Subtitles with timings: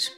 [0.00, 0.16] Tsugi.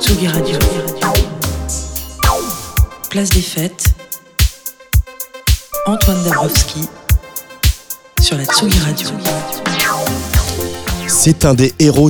[0.00, 0.58] Tsugi Radio.
[3.10, 3.88] Place des fêtes.
[5.84, 6.88] Antoine Dabrowski
[8.22, 9.10] sur la Tsugi Radio.
[11.08, 12.08] C'est un des héros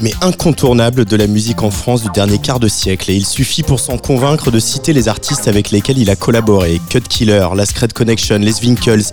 [0.00, 3.62] mais incontournables de la musique en France du dernier quart de siècle et il suffit
[3.62, 7.64] pour s'en convaincre de citer les artistes avec lesquels il a collaboré Cut Killer, La
[7.94, 9.04] Connection, Les Winkles,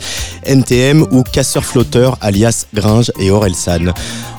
[0.45, 3.93] NTM ou Casseur Flotteur alias Gringe et Orelsan.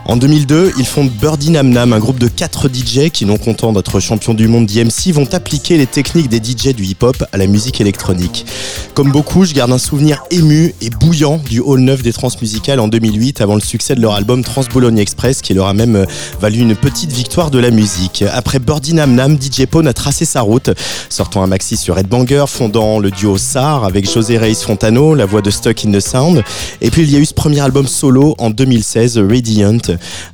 [0.06, 3.72] En 2002, ils fondent Birdie Nam Nam, un groupe de 4 DJ qui, non contents
[3.72, 7.46] d'être champions du monde d'IMC, vont appliquer les techniques des DJ du hip-hop à la
[7.46, 8.46] musique électronique.
[8.94, 12.88] Comme beaucoup, je garde un souvenir ému et bouillant du Hall 9 des transmusicales en
[12.88, 16.06] 2008 avant le succès de leur album Trans Boulogne Express qui leur a même euh,
[16.40, 18.24] valu une petite victoire de la musique.
[18.32, 20.70] Après Birdie Nam Nam, DJ Pone a tracé sa route,
[21.08, 25.26] sortant un maxi sur Red Banger, fondant le duo SAR avec José Reis Fontano, la
[25.26, 26.42] voix de Stuck in the Sound.
[26.80, 29.78] Et puis il y a eu ce premier album solo en 2016, Radiant,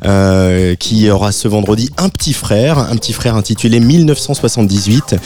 [0.04, 5.16] euh, qui aura ce vendredi un petit frère, un petit frère intitulé 1978.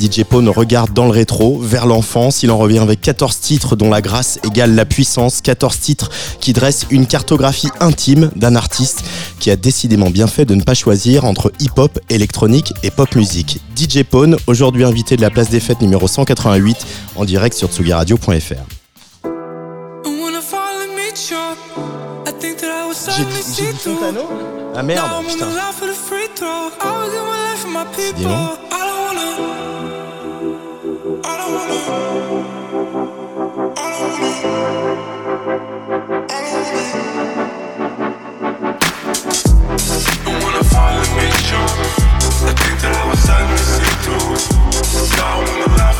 [0.00, 2.42] DJ Pone regarde dans le rétro, vers l'enfance.
[2.42, 5.40] Il en revient avec 14 titres dont la grâce égale la puissance.
[5.40, 9.02] 14 titres qui dressent une cartographie intime d'un artiste
[9.38, 13.60] qui a décidément bien fait de ne pas choisir entre hip-hop, électronique et pop musique.
[13.76, 16.76] DJ Pone, aujourd'hui invité de la place des fêtes numéro 188,
[17.16, 18.80] en direct sur tsugiradio.fr.
[22.92, 24.22] J'ai dit, Fontano
[24.74, 25.46] Ah merde, putain.
[42.42, 44.34] I think that I was sad to see through.
[45.16, 45.99] Now I'm.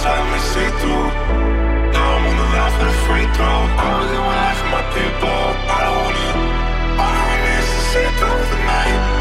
[0.00, 1.08] inside me see through.
[1.92, 3.44] Now I'm on the line for the free throw.
[3.44, 5.40] I was in my life for my people.
[5.68, 6.36] I don't want it.
[7.00, 9.19] All I want is to see through the night.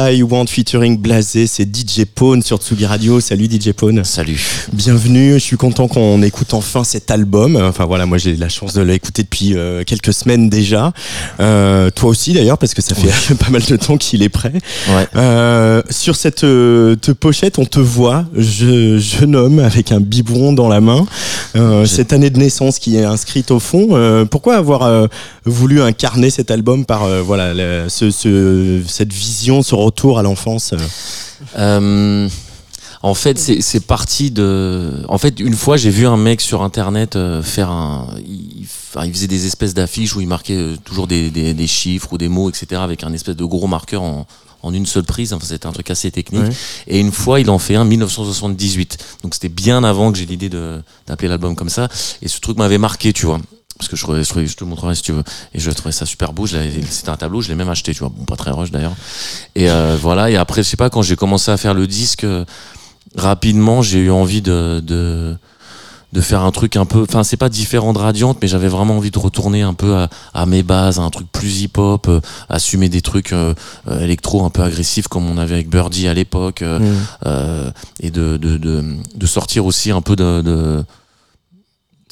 [0.00, 3.20] Want featuring Blasé, c'est DJ Pone sur Tsugi Radio.
[3.20, 4.02] Salut DJ Pone.
[4.02, 4.40] Salut.
[4.72, 7.56] Bienvenue, je suis content qu'on écoute enfin cet album.
[7.56, 10.94] Enfin voilà, moi j'ai la chance de l'écouter depuis euh, quelques semaines déjà.
[11.38, 14.54] Euh, toi aussi d'ailleurs, parce que ça fait pas mal de temps qu'il est prêt.
[14.88, 15.06] Ouais.
[15.16, 20.68] Euh, sur cette te pochette, on te voit, je, jeune homme avec un biberon dans
[20.68, 21.04] la main.
[21.84, 24.24] Cette année de naissance qui est inscrite au fond.
[24.30, 25.08] Pourquoi avoir
[25.44, 30.72] voulu incarner cet album par voilà le- ce, ce- cette vision, ce retour à l'enfance
[30.72, 30.78] euh
[31.56, 32.28] Euh,
[33.02, 35.04] en fait, c'est parti de.
[35.08, 38.14] En fait, une fois, j'ai vu un mec sur internet euh, faire un.
[38.26, 38.66] Il,
[39.12, 42.50] faisait des espèces d'affiches où il marquait toujours des, des, des chiffres ou des mots,
[42.50, 44.26] etc., avec un espèce de gros marqueur en,
[44.62, 45.32] en une seule prise.
[45.32, 46.42] Enfin, c'était un truc assez technique.
[46.42, 46.56] Ouais.
[46.88, 48.98] Et une fois, il en fait un 1978.
[49.22, 51.88] Donc, c'était bien avant que j'ai l'idée d'appeler l'album comme ça.
[52.20, 53.40] Et ce truc m'avait marqué, tu vois.
[53.80, 55.22] Parce que je, trouvais- je, je te montrerai si tu veux.
[55.54, 56.46] Et je trouvais ça super beau.
[56.46, 58.10] C'était un tableau, je l'ai même acheté, tu vois.
[58.14, 58.92] Bon, pas très rush d'ailleurs.
[59.54, 60.30] Et euh, voilà.
[60.30, 62.44] Et après, je sais pas, quand j'ai commencé à faire le disque, euh,
[63.16, 65.34] rapidement, j'ai eu envie de, de,
[66.12, 67.02] de faire un truc un peu.
[67.08, 70.10] Enfin, c'est pas différent de Radiante, mais j'avais vraiment envie de retourner un peu à,
[70.34, 73.34] à mes bases, à un truc plus hip-hop, euh, assumer des trucs
[73.90, 78.58] électro un peu agressifs comme on avait avec Birdie à l'époque, euh, et de, de,
[78.58, 80.84] de sortir aussi un peu de.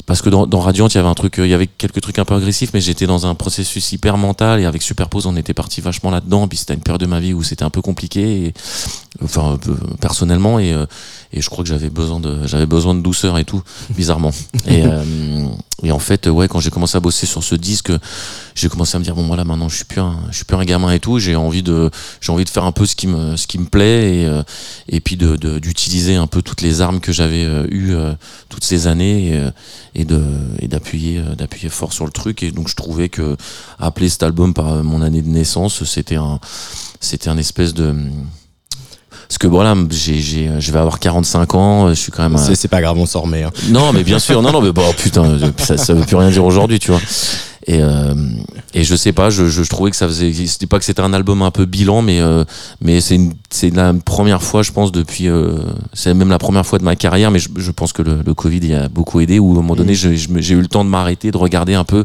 [0.07, 2.01] Parce que dans, dans Radiant, il y avait un truc, euh, il y avait quelques
[2.01, 5.37] trucs un peu agressifs, mais j'étais dans un processus hyper mental et avec Superpose, on
[5.37, 6.49] était parti vachement là-dedans.
[6.49, 8.55] Puis c'était une période de ma vie où c'était un peu compliqué,
[9.23, 9.59] enfin
[10.01, 10.87] personnellement, et, euh,
[11.33, 14.33] et je crois que j'avais besoin de, j'avais besoin de douceur et tout, bizarrement.
[14.67, 15.47] et, euh,
[15.83, 17.93] et en fait, ouais, quand j'ai commencé à bosser sur ce disque,
[18.55, 20.57] j'ai commencé à me dire bon voilà, maintenant je suis plus un, je suis plus
[20.57, 21.19] un gamin et tout.
[21.19, 21.91] J'ai envie de,
[22.21, 24.43] j'ai envie de faire un peu ce qui me, ce qui me plaît et, euh,
[24.89, 27.95] et puis de, d'utiliser un peu toutes les armes que j'avais eues
[28.49, 29.41] toutes ces années
[29.95, 30.23] et de
[30.61, 33.37] et d'appuyer euh, d'appuyer fort sur le truc et donc je trouvais que
[33.79, 36.39] appeler cet album par euh, mon année de naissance c'était un
[37.01, 37.95] c'était un espèce de
[39.29, 42.69] parce que voilà j'ai j'ai je vais avoir 45 ans je suis quand même c'est
[42.69, 43.43] pas grave, on s'en remet.
[43.43, 43.51] hein.
[43.71, 46.45] non, mais bien sûr, non, non, mais bon, putain, ça, ça veut plus rien dire
[46.45, 47.01] aujourd'hui, tu vois.
[47.71, 48.15] Et, euh,
[48.73, 51.03] et je sais pas, je, je, je trouvais que ça faisait, c'était pas que c'était
[51.03, 52.43] un album un peu bilan, mais euh,
[52.81, 55.53] mais c'est une, c'est la première fois, je pense, depuis, euh,
[55.93, 58.33] c'est même la première fois de ma carrière, mais je, je pense que le, le
[58.35, 59.39] Covid y a beaucoup aidé.
[59.39, 61.37] Où à un moment donné, je- je me- j'ai eu le temps de m'arrêter, de
[61.37, 62.05] regarder un peu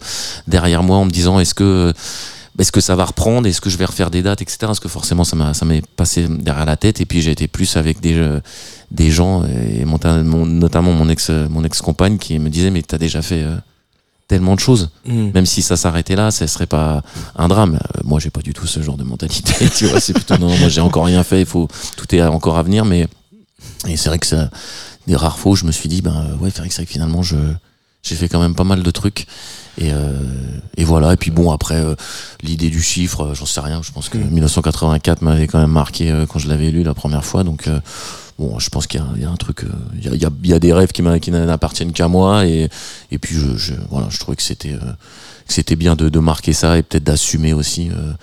[0.49, 1.93] derrière moi en me disant, est-ce que
[2.59, 4.57] est-ce que ça va reprendre Est-ce que je vais refaire des dates, etc.
[4.63, 6.99] Parce que forcément, ça m'a, ça m'est passé derrière la tête.
[7.01, 8.41] Et puis, j'ai été plus avec des, euh,
[8.91, 12.97] des gens, et mon- mon- notamment mon ex, mon ex-compagne, qui me disait, mais t'as
[12.99, 13.55] déjà fait euh,
[14.33, 14.89] tellement de choses.
[15.05, 17.03] Même si ça s'arrêtait là, ça serait pas
[17.35, 17.75] un drame.
[17.75, 19.53] Euh, moi, j'ai pas du tout ce genre de mentalité.
[19.77, 21.41] tu vois, c'est plutôt non, moi, j'ai encore rien fait.
[21.41, 22.83] Il faut, tout est encore à venir.
[22.83, 23.07] Mais
[23.87, 24.49] et c'est vrai que ça,
[25.05, 27.21] des rares fois où je me suis dit, ben euh, ouais, c'est vrai que finalement,
[27.21, 27.35] je,
[28.01, 29.27] j'ai fait quand même pas mal de trucs.
[29.77, 30.19] Et, euh,
[30.77, 31.13] et voilà.
[31.13, 31.93] Et puis bon, après, euh,
[32.41, 33.81] l'idée du chiffre, j'en sais rien.
[33.83, 37.43] Je pense que 1984 m'avait quand même marqué quand je l'avais lu la première fois.
[37.43, 37.69] Donc
[38.39, 40.13] bon, je pense qu'il y, a- il y a un truc, euh, il y, a,
[40.43, 42.45] il y a- des rêves qui, n'appartiennent qu'à moi.
[42.45, 42.69] Et,
[43.11, 44.91] et puis je, je, voilà, je trouvais que c'était, euh,
[45.47, 47.89] c'était bien de, de marquer ça et peut-être d'assumer aussi.
[47.91, 48.13] euh,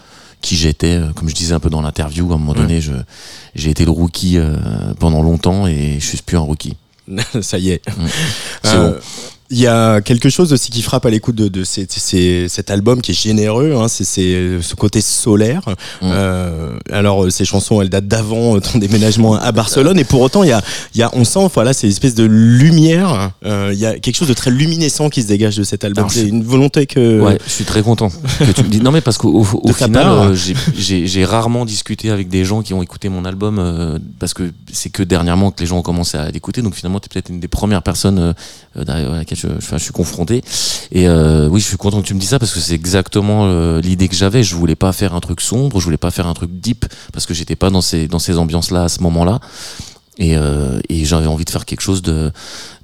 [0.42, 2.80] qui j'étais, comme je disais un peu dans l'interview, à un moment donné,
[3.54, 4.38] j'ai été le rookie
[4.98, 6.76] pendant longtemps et je suis plus un rookie.
[7.42, 7.82] ça y est.
[8.62, 8.98] C'est Euh, bon.
[9.52, 12.70] Il y a quelque chose aussi qui frappe à l'écoute de, de ces- ces- cet
[12.70, 15.62] album qui est généreux, hein, c'est ce côté solaire.
[16.04, 20.20] Euh, alors euh, ces chansons, elles datent d'avant euh, ton déménagement à Barcelone, et pour
[20.20, 20.62] autant, il y a,
[20.94, 23.32] il y a, on sent, voilà, c'est une espèce de lumière.
[23.44, 26.04] euh, Il y a quelque chose de très luminescent qui se dégage de cet album.
[26.04, 27.20] Alors, C'est une volonté que.
[27.20, 28.08] Ouais, je suis très content
[28.38, 28.80] que tu me dis.
[28.80, 30.34] Non, mais parce qu'au final, euh,
[30.78, 34.52] j'ai- j'ai rarement discuté avec des gens qui ont écouté mon album euh, parce que
[34.72, 36.62] c'est que dernièrement que les gens ont commencé à l'écouter.
[36.62, 38.32] Donc finalement, tu es peut-être une des premières personnes
[38.76, 40.42] laquelle je, suis confronté.
[40.92, 43.46] Et euh, oui, je suis content que tu me dis ça parce que c'est exactement
[43.46, 44.42] euh, l'idée que j'avais.
[44.42, 47.26] Je voulais pas faire un truc sombre, je voulais pas faire un truc deep parce
[47.26, 49.40] que j'étais pas dans ces dans ces ambiances-là à ce moment-là.
[50.18, 52.30] Et, euh, et j'avais envie de faire quelque chose de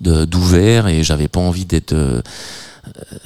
[0.01, 1.95] d'ouvert et j'avais pas envie d'être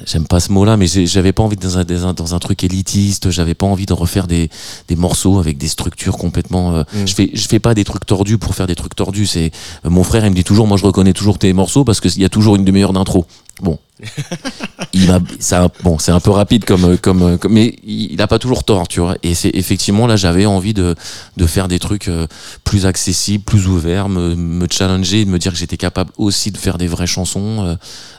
[0.06, 3.54] j'aime pas ce mot-là, mais j'avais pas envie d'être dans un, dans truc élitiste, j'avais
[3.54, 4.50] pas envie de refaire des,
[4.88, 6.74] des morceaux avec des structures complètement.
[6.74, 7.06] euh, Mm.
[7.06, 9.26] Je fais je fais pas des trucs tordus pour faire des trucs tordus.
[9.26, 9.50] C'est
[9.84, 12.20] euh, mon frère, il me dit toujours, moi je reconnais toujours tes morceaux parce qu'il
[12.20, 13.26] y a toujours une demi-heure d'intro.
[13.62, 13.78] Bon,
[14.92, 18.64] il ça bon c'est un peu rapide comme comme, mais il il a pas toujours
[18.64, 19.16] tort tu vois.
[19.22, 20.94] Et c'est effectivement là j'avais envie de
[21.36, 22.26] de faire des trucs euh,
[22.64, 26.78] plus accessibles plus ouverts me, challenger de me dire que j'étais capable aussi de faire
[26.78, 27.74] des vraies chansons euh,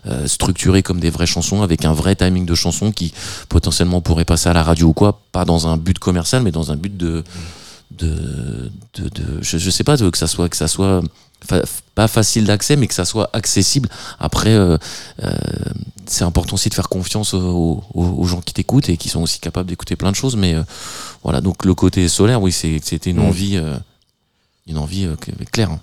[0.07, 3.13] euh, structurées comme des vraies chansons avec un vrai timing de chansons qui
[3.49, 5.21] potentiellement pourrait passer à la radio ou quoi.
[5.31, 7.23] Pas dans un but commercial mais dans un but de
[7.91, 11.01] de, de, je, je sais pas que ça soit que ça soit
[11.47, 11.61] fa-
[11.95, 13.89] pas facile d'accès, mais que ça soit accessible.
[14.19, 14.77] Après, euh,
[15.23, 15.31] euh,
[16.05, 19.21] c'est important aussi de faire confiance aux, aux- aux gens qui t'écoutent et qui sont
[19.21, 20.35] aussi capables d'écouter plein de choses.
[20.35, 20.63] Mais euh,
[21.23, 23.27] voilà, donc le côté solaire, oui, c'est- c'était une Mm.
[23.27, 23.77] envie, euh,
[24.67, 25.15] une envie euh,
[25.51, 25.71] claire.
[25.71, 25.79] hein.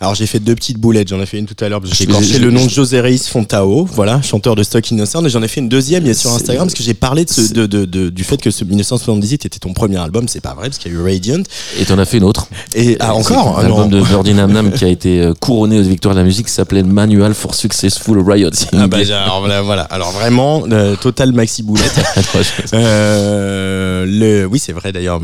[0.00, 1.96] Alors j'ai fait deux petites boulettes, j'en ai fait une tout à l'heure parce que
[1.98, 5.42] j'ai écorché le nom de José Reis Fontao, voilà, chanteur de Stock Innocent, et j'en
[5.42, 7.42] ai fait une deuxième il y a sur Instagram parce que j'ai parlé de ce,
[7.42, 10.54] c'est- de, de- de- du fait que ce 1978 était ton premier album, c'est pas
[10.54, 11.42] vrai parce qu'il y a eu Radiant
[11.80, 12.48] Et t'en as fait une autre.
[12.74, 15.78] et ah encore Un Ah, album de Birdie Nam Nam qui a été euh, couronné
[15.78, 18.50] aux victoires de la musique s'appelait Manual for Successful Riot.
[18.72, 21.94] Ah bah, alors, voilà, alors vraiment euh, total maxi boulette.
[22.74, 25.20] Euh, le oui c'est vrai d'ailleurs.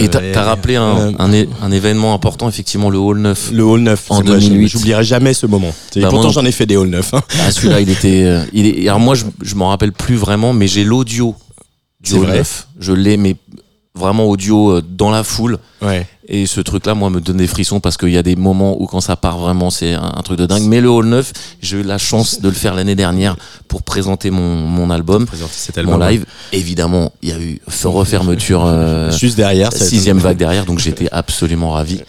[0.00, 3.50] Et t'as rappelé un, un, événement important, effectivement, le Hall 9.
[3.52, 4.68] le Hall 9 En c'est moi, je- 2008.
[4.68, 5.74] J'oublierai jamais ce moment.
[5.96, 7.14] Et Bah, pourtant j'en ai fait des Hall 9.
[7.14, 7.22] hein.
[7.40, 8.24] Ah, celui-là, il était.
[8.24, 11.34] euh, il est, alors moi, je, je m'en rappelle plus vraiment, mais j'ai l'audio
[12.00, 12.68] du vrai 9.
[12.80, 13.36] Je l'ai, mais
[13.94, 15.58] vraiment audio euh, dans la foule.
[15.82, 16.06] Ouais.
[16.28, 18.86] Et ce truc-là, moi, me donne des frissons parce qu'il y a des moments où
[18.86, 20.62] quand ça part vraiment, c'est un, un truc de dingue.
[20.64, 23.36] Mais le Hall 9, j'ai eu la chance de le faire l'année dernière
[23.68, 26.08] pour présenter mon, mon album, cet mon album.
[26.08, 26.24] live.
[26.52, 28.64] Évidemment, il y a eu refermeture.
[28.66, 29.72] euh, Juste derrière.
[29.72, 32.00] sixième vague derrière, donc j'étais absolument ravi.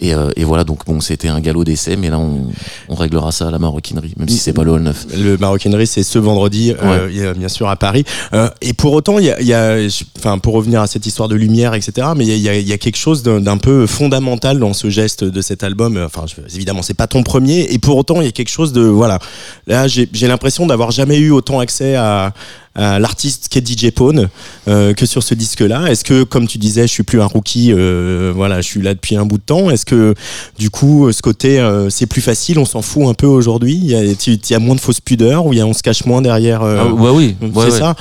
[0.00, 2.46] Et, euh, et voilà, donc bon, c'était un galop d'essai, mais là on,
[2.88, 5.06] on réglera ça à la maroquinerie, même si c'est pas le hall 9.
[5.16, 8.04] Le Maroquinerie, c'est ce vendredi, euh, bien sûr à Paris.
[8.32, 11.34] Euh, et pour autant, il y a, y enfin, pour revenir à cette histoire de
[11.34, 12.08] lumière, etc.
[12.16, 15.24] Mais il y a, y a quelque chose d'un d'un peu fondamental dans ce geste
[15.24, 16.00] de cet album.
[16.04, 18.72] Enfin, je- évidemment, c'est pas ton premier, et pour autant, il y a quelque chose
[18.72, 19.18] de voilà.
[19.66, 22.32] Là, j'ai l'impression d'avoir jamais eu autant accès à
[22.74, 24.28] à l'artiste qu'est DJ Pone
[24.68, 25.90] euh, que sur ce disque-là.
[25.90, 28.94] Est-ce que, comme tu disais, je suis plus un rookie, euh, voilà, je suis là
[28.94, 29.68] depuis un bout de temps.
[29.68, 30.14] Est-ce que,
[30.60, 33.74] du coup, ce côté, euh, c'est plus facile, on s'en fout un peu aujourd'hui?
[33.82, 36.04] Il y a, y moins de fausses pudeurs ou il y a, on se cache
[36.04, 37.96] moins derrière Ah, bah oui, c'est ouais, ça?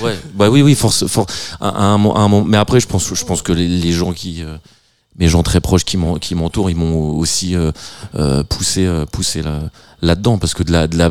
[0.00, 1.26] Ouais, bah oui, oui, force, for-
[1.60, 2.44] à, à un, un moment.
[2.46, 4.42] Mais après, je pense, je pense que les, les gens qui,
[5.18, 7.70] mes gens très proches qui m'en- qui m'entourent, ils m'ont aussi euh,
[8.16, 9.60] euh, poussé, euh, poussé là,
[10.02, 11.10] là-dedans, parce que de la, de la,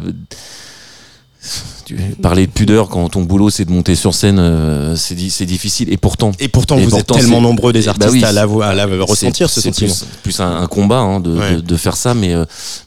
[1.86, 5.30] tu- parler de pudeur quand ton boulot c'est de monter sur scène, euh, c'est di-
[5.30, 5.92] c'est difficile.
[5.92, 8.24] Et pourtant, Et pourtant, Et vous pourtant, êtes tellement c'est- nombreux des bah artistes oui,
[8.24, 9.94] à, la, à la ressentir ce c'est sentiment.
[9.94, 11.56] plus, plus un, un combat hein, de, Ouais.
[11.56, 12.34] de, de faire ça, mais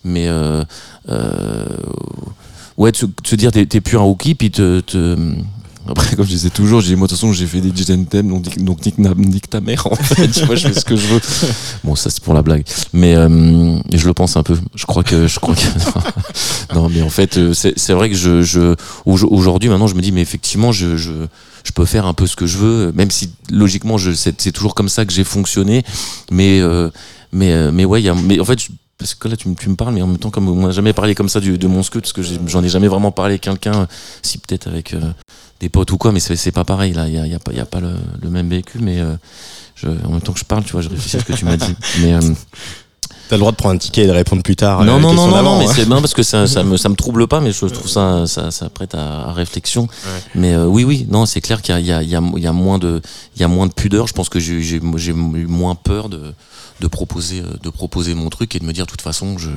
[0.04, 0.64] mais euh,
[1.10, 1.66] euh,
[2.78, 5.16] ouais, de se, de se dire t'es t'es plus un rookie, puis te, te
[5.88, 8.06] après, comme je disais toujours, j'ai dit, moi, de toute façon, j'ai fait des dizaines
[8.06, 10.28] thèmes, donc, nique- donc nique, ta mère, en fait.
[10.28, 11.20] tu vois, je fais ce que je veux.
[11.84, 12.64] Bon, ça, c'est pour la blague.
[12.92, 14.58] Mais, euh, je le pense un peu.
[14.74, 18.42] Je crois que, je crois que, non, mais en fait, euh, c'est vrai que je,
[18.42, 18.74] je,
[19.04, 21.12] au- aujourd'hui, maintenant, je me dis, mais effectivement, je, je,
[21.64, 24.88] je peux faire un peu ce que je veux, même si, logiquement, c'est toujours comme
[24.88, 25.84] ça que j'ai fonctionné.
[26.30, 26.90] Mais, euh,
[27.32, 29.54] mais, mais ouais, il y a, mais en fait, je- parce que là, tu, me-
[29.54, 31.58] tu me parles, mais en même temps, comme on n'a jamais parlé comme ça du,
[31.58, 33.86] de mon scud, parce que j'en ai jamais vraiment parlé avec quelqu'un,
[34.22, 35.00] si peut-être avec euh,
[35.60, 37.52] des potes ou quoi, mais c'est pas pareil, là, il y a, y a pas,
[37.52, 39.16] il y a pas le, le même véhicule, mais euh,
[39.74, 41.44] je, en même temps que je parle, tu vois, je réfléchis à ce que tu
[41.44, 41.74] m'as dit.
[42.00, 42.20] Mais, euh,
[43.28, 44.80] T'as le droit de prendre un ticket et de répondre plus tard.
[44.80, 45.72] à la non, non, non, question non, non, mais hein.
[45.74, 48.24] c'est bien parce que ça, ça me, ça me trouble pas, mais je trouve ça,
[48.28, 49.88] ça, ça prête à, à réflexion.
[50.36, 53.02] Mais euh, oui, oui, non, c'est clair qu'il y a, y y y moins de,
[53.34, 54.06] il y a moins de pudeur.
[54.06, 56.34] Je pense que j'ai, eu moins peur de,
[56.78, 59.50] de proposer, euh, de proposer mon truc et de me dire, de toute façon, je,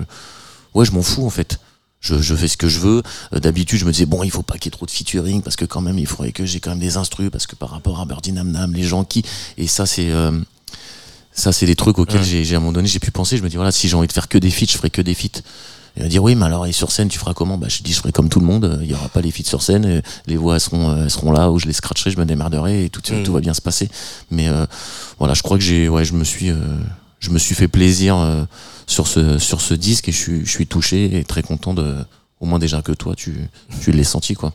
[0.73, 1.59] ouais, je m'en fous en fait.
[2.01, 3.03] Je, je fais ce que je veux.
[3.33, 5.41] Euh, D'habitude, je me disais bon, il faut pas qu'il y ait trop de featuring
[5.41, 7.69] parce que quand même, il faudrait que j'ai quand même des instrus parce que par
[7.71, 9.23] rapport à Birdie Nam Nam, les gens qui
[9.57, 10.31] et ça c'est euh,
[11.33, 12.43] ça c'est des trucs auxquels Ouais.
[12.43, 13.37] j'ai, à un moment donné j'ai pu penser.
[13.37, 15.01] Je me dis voilà, si j'ai envie de faire que des feats, je ferai que
[15.01, 15.41] des feats.
[15.97, 17.57] Il va dire oui, mais alors et sur scène, tu feras comment?
[17.57, 18.63] Bah je dis je ferai comme tout le monde.
[18.63, 19.85] euh, Il y aura pas les feats sur scène.
[19.85, 22.85] euh, Les voix elles seront, elles seront là où je les scratcherai, je me démerderai
[22.85, 23.23] et tout, Mm.
[23.23, 23.89] tout va bien se passer.
[24.31, 24.65] Mais euh,
[25.17, 26.55] voilà, je crois que j'ai, ouais, je me suis, euh,
[27.19, 28.43] je me suis fait plaisir euh,
[28.87, 31.95] sur ce sur ce disque et je suis, je suis touché et très content de,
[32.41, 33.35] au moins déjà que toi, tu,
[33.81, 34.53] tu l'aies senti quoi.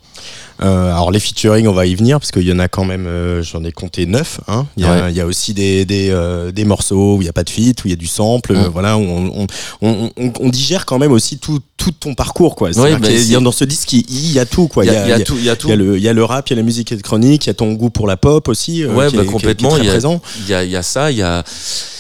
[0.63, 3.07] Euh, alors les featuring, on va y venir parce qu'il y en a quand même,
[3.07, 4.41] euh, j'en ai compté neuf.
[4.49, 4.67] Hein.
[4.79, 5.11] Il, y a, Ouais.
[5.13, 7.51] il y a aussi des, des, euh, des morceaux où il n'y a pas de
[7.51, 8.53] feat, où il y a du sample.
[8.53, 8.73] euh, Mm.
[8.73, 9.47] voilà, où on,
[9.83, 12.55] on, on, on- digère quand même aussi tout, tout ton parcours.
[12.57, 12.71] Quoi.
[12.71, 14.69] Ouais, bah, il y a- dans ce disque, il, y a tout.
[14.69, 14.85] Quoi.
[14.87, 15.67] Il y a, il y y a- tout, il y a tout.
[15.67, 17.45] il y a le, il y a le rap, il y a la musique électronique,
[17.45, 18.83] il y a ton goût pour la pop aussi.
[18.85, 20.23] euh, Ouais, bah, est- complètement, Qui est, il y très a- présent.
[20.41, 21.45] Il y a, il y a ça, il y a,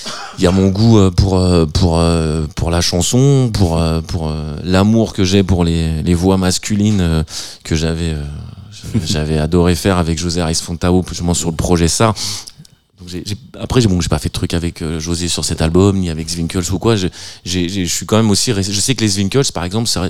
[0.39, 4.33] il y a mon goût euh, pour euh, pour euh, pour la chanson, pour pour
[4.63, 7.25] l'amour que j'ai pour les, les voix masculines
[7.63, 8.15] que j'avais
[9.05, 12.15] j'avais adoré faire avec José Arias Fontao justement sur le projet ça.
[13.01, 13.25] Donc
[13.59, 16.29] après j'ai bon j'ai pas fait de truc avec José sur cet album ni avec
[16.29, 16.97] Zwinkels ou quoi.
[16.97, 17.09] Je
[17.87, 20.09] suis quand même aussi je sais que les Zwinkels par exemple ça,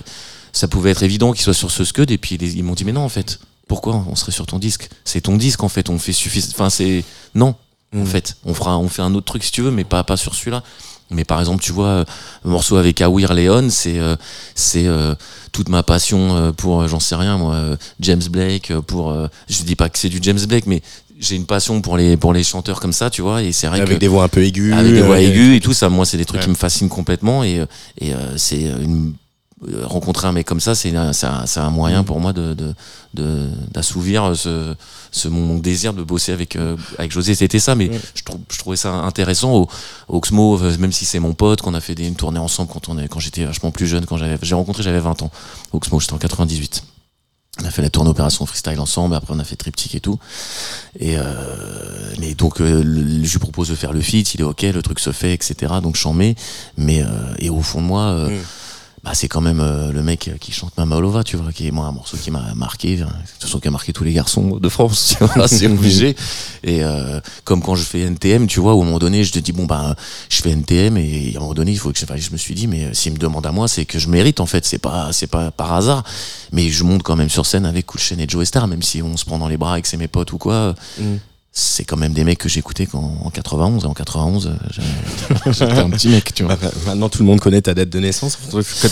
[0.53, 2.93] ça pouvait être évident qu'ils soient sur ce scud et puis ils m'ont dit mais
[2.93, 4.89] non en fait pourquoi on serait sur ton disque?
[5.05, 7.55] C'est ton disque en fait on fait suffisant enfin c'est non
[7.95, 8.07] en Mm.
[8.07, 8.37] fait.
[8.45, 10.63] On fera, on fait un autre truc si tu veux, mais pas, pas sur celui-là.
[11.11, 12.05] Mais par exemple, tu vois, euh,
[12.45, 14.17] le morceau avec Awir Leon, c'est, euh,
[14.55, 15.15] c'est euh,
[15.53, 17.61] toute ma passion euh, pour, euh, j'en sais rien moi,
[18.01, 18.73] James Blake.
[18.87, 20.83] Pour, euh, je dis pas que c'est du James Blake, mais
[21.21, 23.81] j'ai une passion pour les pour les chanteurs comme ça, tu vois, et c'est vrai
[23.81, 24.73] Avec que des voix un peu aiguës.
[24.75, 26.45] avec des voix aiguës et tout ça, moi c'est des trucs Ouais.
[26.45, 27.65] qui me fascinent complètement et
[28.01, 29.13] et euh, c'est une
[29.85, 32.04] rencontrer un mec comme ça, c'est un, c'est un, un moyen Mm.
[32.06, 32.75] pour moi de de-
[33.14, 34.75] de- d'assouvir ce,
[35.12, 37.35] ce mon désir de bosser avec euh, avec José.
[37.35, 37.99] C'était ça, mais Mm.
[38.14, 39.66] je, trouve je trouvais ça intéressant.
[40.09, 42.88] Oxmo, euh, même si c'est mon pote, qu'on a fait des, une tournée ensemble quand
[42.88, 45.30] on est quand j'étais vachement plus jeune, quand j'avais j'ai rencontré j'avais 20 ans.
[45.73, 46.83] Oxmo, j'étais en 98.
[47.62, 50.18] On a fait la tournée opération freestyle ensemble, après on a fait triptyque et tout.
[50.99, 51.23] Et euh,
[52.18, 54.83] mais donc euh, le- je lui propose de faire le feat, il est ok, le
[54.83, 55.75] truc se fait, etc.
[55.80, 56.35] Donc j'en mets,
[56.76, 57.06] mais euh,
[57.38, 58.42] et au fond de moi, euh, Mm.
[59.05, 61.71] Bah c'est quand même euh, le mec qui chante Mama Olova, tu vois, qui est
[61.71, 64.57] moi un morceau qui m'a marqué, de toute façon qui a marqué tous les garçons
[64.57, 66.17] de France, vois, c'est obligé.
[66.63, 69.33] Et euh, comme quand je fais NTM, tu vois, où à un moment donné, je
[69.33, 69.95] te dis bon bah
[70.31, 72.39] je fais NTM et à un moment donné, il faut que je, enfin, je me
[72.39, 74.65] suis dit mais euh, s'il me demande à moi, c'est que je mérite en fait,
[74.65, 76.03] c'est pas c'est pas par hasard,
[76.53, 79.19] mais je monte quand même sur scène avec Cool et Joe Star, même si on
[79.19, 80.75] se prend dans les bras avec c'est mes potes ou quoi.
[80.99, 81.17] Mm.
[81.57, 85.53] C'est quand même des mecs que j'écoutais quand en 91 et en 91 euh, j'avais-
[85.53, 86.57] j'étais un petit mec, tu vois.
[86.57, 88.37] Bah, maintenant, tout le monde connaît ta date de naissance,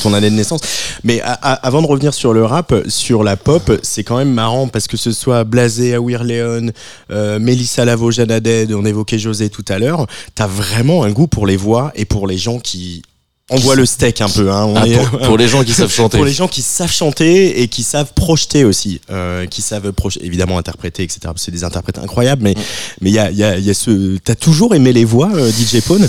[0.00, 0.61] ton année de naissance.
[1.02, 4.33] Mais a- a- avant de revenir sur le rap, sur la pop, c'est quand même
[4.33, 6.71] marrant parce que ce soit Blasé, Awir Leon,
[7.11, 11.57] euh, Mélissa Lavo, on évoquait José tout à l'heure, t'as vraiment un goût pour les
[11.57, 13.02] voix et pour les gens qui
[13.50, 14.50] envoient le steak un peu.
[14.50, 14.64] Hein.
[14.64, 16.16] On Ah, est- pour, pour les gens qui savent chanter.
[16.16, 20.25] pour les gens qui savent chanter et qui savent projeter aussi, euh, qui savent projeter,
[20.25, 21.20] évidemment interpréter, etc.
[21.37, 22.54] C'est des interprètes incroyables, mais
[23.00, 24.16] mais il y a, y, a, y a ce.
[24.25, 26.08] T'as toujours aimé les voix, euh, DJ Pone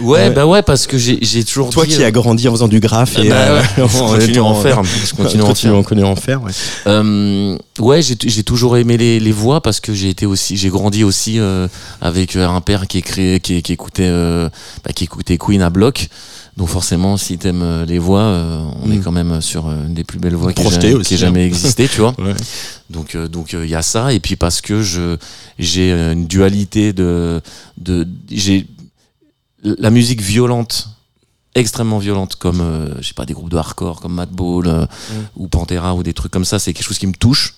[0.00, 2.52] Ouais, Euh, bah ouais, parce que j'ai toujours Toi dit, qui euh, as grandi en
[2.52, 4.82] faisant du graphe et bah euh, ouais, je continue en faire.
[4.84, 6.42] Je continue en faire.
[6.42, 6.52] Ouais.
[6.86, 11.04] Euh, ouais, j'ai toujours aimé les, les voix parce que j'ai été aussi, j'ai grandi
[11.04, 11.68] aussi euh,
[12.00, 14.48] avec euh, un père qui écrit, qui, qui écoutait, euh,
[14.84, 16.08] bah, qui écoutait Queen à bloc.
[16.60, 18.92] Donc forcément, si t'aimes euh, les voix, euh, on Mm.
[18.92, 21.16] est quand même sur euh, une des plus belles voix qui ait jamais, hein.
[21.16, 22.14] jamais existé, tu vois.
[22.18, 22.34] Ouais.
[22.90, 25.16] Donc euh, donc il y a ça et puis parce que je
[25.58, 27.40] j'ai une dualité de
[27.78, 28.66] de j'ai
[29.62, 30.90] la musique violente
[31.54, 32.62] extrêmement violente comme
[33.00, 34.86] je sais pas des groupes de hardcore comme Madball euh,
[35.36, 37.54] ou Pantera ou des trucs comme ça c'est quelque chose qui me touche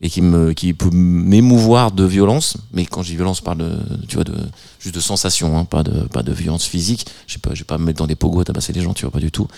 [0.00, 2.56] et qui me qui peut m'émouvoir de violence.
[2.72, 4.34] Mais quand je dis violence je parle de tu vois de
[4.78, 7.06] juste de sensation hein, pas de pas de violence physique.
[7.26, 9.04] Je pas je vais pas me mettre dans des pogos à tabasser les gens tu
[9.04, 9.48] vois pas du tout.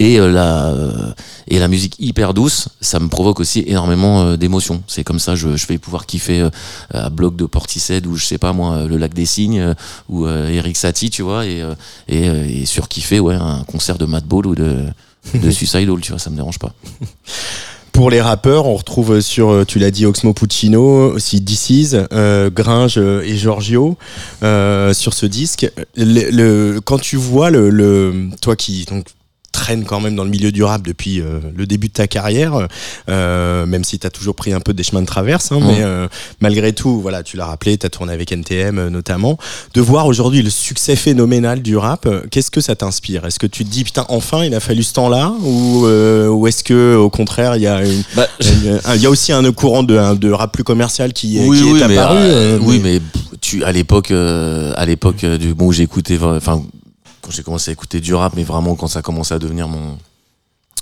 [0.00, 1.12] Et euh, la euh,
[1.48, 4.82] et la musique hyper douce ça me provoque aussi énormément euh, d'émotions.
[4.86, 6.50] C'est comme ça je, je vais pouvoir kiffer euh,
[6.90, 9.74] à bloc de Portishead ou je sais pas moi le lac des cygnes
[10.08, 11.74] ou euh, Eric Satie tu vois et euh,
[12.06, 14.84] et, euh, et surkiffer ouais un concert de Madball ou de
[15.34, 16.72] de Suicidal tu vois ça me dérange pas
[17.92, 22.50] Pour les rappeurs, on retrouve sur, euh, tu l'as dit, Oxmo Puccino, aussi DC's, euh,
[22.50, 23.96] Gringe euh, et Giorgio
[24.40, 25.70] sur ce disque.
[26.84, 29.06] Quand tu vois le, le toi qui donc
[29.58, 32.68] traîne quand même dans le milieu du rap depuis euh, le début de ta carrière,
[33.08, 35.66] euh, même si tu as toujours pris un peu des chemins de traverse, hein, Mhm.
[35.66, 36.06] mais euh,
[36.40, 39.36] malgré tout, voilà, tu l'as rappelé, tu as tourné avec NTM euh, notamment,
[39.74, 43.26] de voir aujourd'hui le succès phénoménal du rap, euh, qu'est-ce que ça t'inspire?
[43.26, 45.32] Est-ce que tu te dis, putain, enfin, il a fallu ce temps-là?
[45.42, 48.26] Ou, euh, ou est-ce que au contraire, il y a une, bah,
[48.94, 51.58] il y a aussi un courant de, un- de rap plus commercial qui, est- oui,
[51.58, 52.18] qui oui, est mais, apparu.
[52.20, 53.00] euh, oui, mais
[53.40, 56.62] tu à l'époque, à l'époque du bon, où j'écoutais, enfin,
[57.28, 59.98] quand j'ai commencé à écouter du rap, mais vraiment quand ça commençait à devenir mon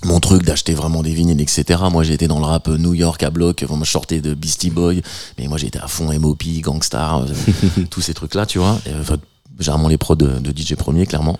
[0.04, 1.64] mon truc d'acheter vraiment des vinyles, etc.
[1.90, 4.70] Moi, j'étais dans le rap euh, New York à bloc, vraiment je sortais de Beastie
[4.70, 5.02] Boy,
[5.38, 8.78] mais moi j'étais à fond MOP, Gangstar, euh, tous ces trucs-là, tu vois.
[9.00, 9.16] Enfin,
[9.58, 11.38] généralement les prods de, de DJ Premier, clairement.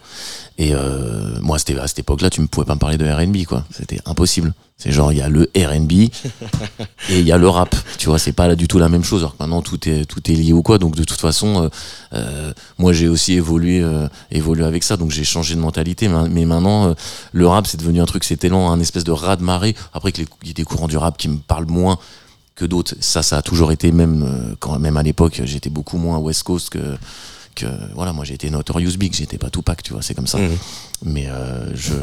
[0.59, 3.45] Et euh, moi, c'était à cette époque-là, tu ne pouvais pas me parler de R&B,
[3.47, 3.65] quoi.
[3.71, 4.55] C'était impossible.
[4.79, 5.93] C'est genre, il y a le R&B
[7.11, 7.75] et il y a le rap.
[7.99, 9.21] Tu vois, c'est pas là du tout la même chose.
[9.21, 10.79] Alors que maintenant, tout est, tout est lié ou quoi.
[10.79, 11.69] Donc, de toute façon, euh,
[12.15, 14.97] euh, moi, j'ai aussi évolué, euh, évolué avec ça.
[14.97, 16.09] Donc, j'ai changé de mentalité.
[16.09, 16.95] Mais, mais maintenant, euh,
[17.33, 19.75] le rap, c'est devenu un truc, c'est tellement un espèce de raz de marée.
[19.93, 21.99] Après, que les- il y a des courants du rap qui me parlent moins
[22.55, 22.95] que d'autres.
[23.01, 26.71] Ça, ça a toujours été, même, quand, même à l'époque, j'étais beaucoup moins West Coast
[26.71, 26.97] que,
[27.57, 30.39] que, voilà, moi, j'ai été Notorious Big, j'étais pas Tupac, tu vois, c'est comme ça.
[30.39, 30.57] Mhm.
[31.07, 31.95] Mais, euh, je,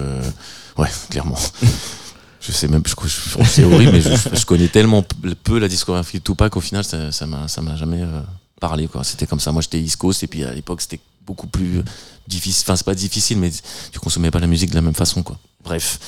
[0.82, 1.38] ouais, clairement.
[2.42, 5.06] Je sais même, je, je- c'est horrible, mais je, je connais tellement
[5.44, 8.22] peu la discographie de Tupac, au final, ça ça m'a ça m'a jamais euh,
[8.60, 9.04] parlé, quoi.
[9.06, 9.54] C'était comme ça.
[9.54, 11.84] Moi, j'étais East Coast, et puis à l'époque, c'était beaucoup plus euh,
[12.28, 12.64] difficile.
[12.66, 13.50] Enfin, c'est pas difficile, mais
[13.94, 15.38] tu consommais pas la musique de la même façon, quoi.
[15.64, 16.00] Bref,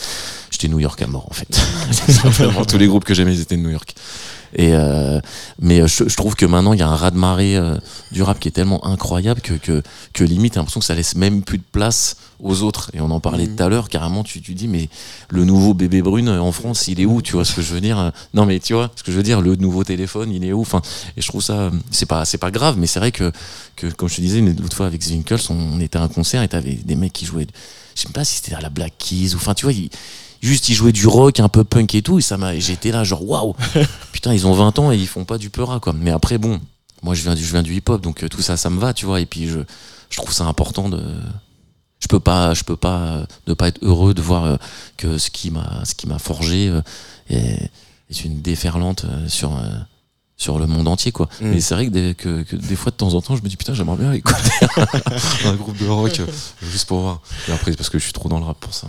[0.51, 1.47] j'étais New York à mort, en fait.
[2.67, 3.95] Tous les groupes que j'aimais, ils étaient de New York.
[4.58, 5.20] Et euh,
[5.60, 7.78] mais euh, je, je trouve que maintenant il y a un raz de marée euh,
[8.12, 11.41] du rap qui est tellement incroyable que que, que limite l'impression que ça laisse même
[11.44, 12.89] plus de place aux autres.
[12.94, 13.56] Et on en parlait Mhm.
[13.58, 13.89] tout à l'heure.
[13.89, 14.88] Carrément, tu tu dis mais
[15.30, 17.82] le nouveau bébé brune en France, il est où Tu vois ce que je veux
[17.82, 19.41] dire Non mais tu vois ce que je veux dire.
[19.41, 20.62] Le nouveau téléphone, il est où?
[20.62, 20.82] Enfin,
[21.18, 23.32] et je trouve ça c'est pas c'est pas grave, mais c'est vrai que
[23.76, 26.48] que comme je te disais l'autre fois avec Zwinkels, on était à un concert et
[26.48, 27.48] t'avais des mecs qui jouaient.
[27.96, 29.74] Je sais pas si c'était à la Black Keys ou enfin tu vois.
[30.41, 33.04] Juste ils jouaient du rock un peu punk et tout et ça m'a j'étais là
[33.04, 33.56] genre waouh.
[34.12, 35.93] Putain ils ont 20 ans et ils font pas du peura quoi.
[35.93, 36.60] Mais après bon
[37.04, 38.80] moi je viens du je viens du hip hop donc euh, tout ça ça me
[38.80, 39.60] va tu vois et puis je
[40.10, 41.02] je trouve ça important de
[42.00, 44.56] je peux pas je peux pas euh, ne pas être heureux de voir euh,
[44.98, 46.74] que ce qui m'a ce qui m'a forgé
[47.30, 47.69] est,
[48.10, 49.60] est une déferlante sur
[50.38, 51.30] sur le monde entier quoi.
[51.41, 51.54] Mm.
[51.54, 53.48] et c'est vrai que des, que, que des fois de temps en temps je me
[53.48, 54.52] dis putain j'aimerais bien écouter
[55.45, 56.21] un groupe de rock
[56.62, 57.21] juste pour voir.
[57.48, 58.88] Et après c'est parce que je suis trop dans le rap pour ça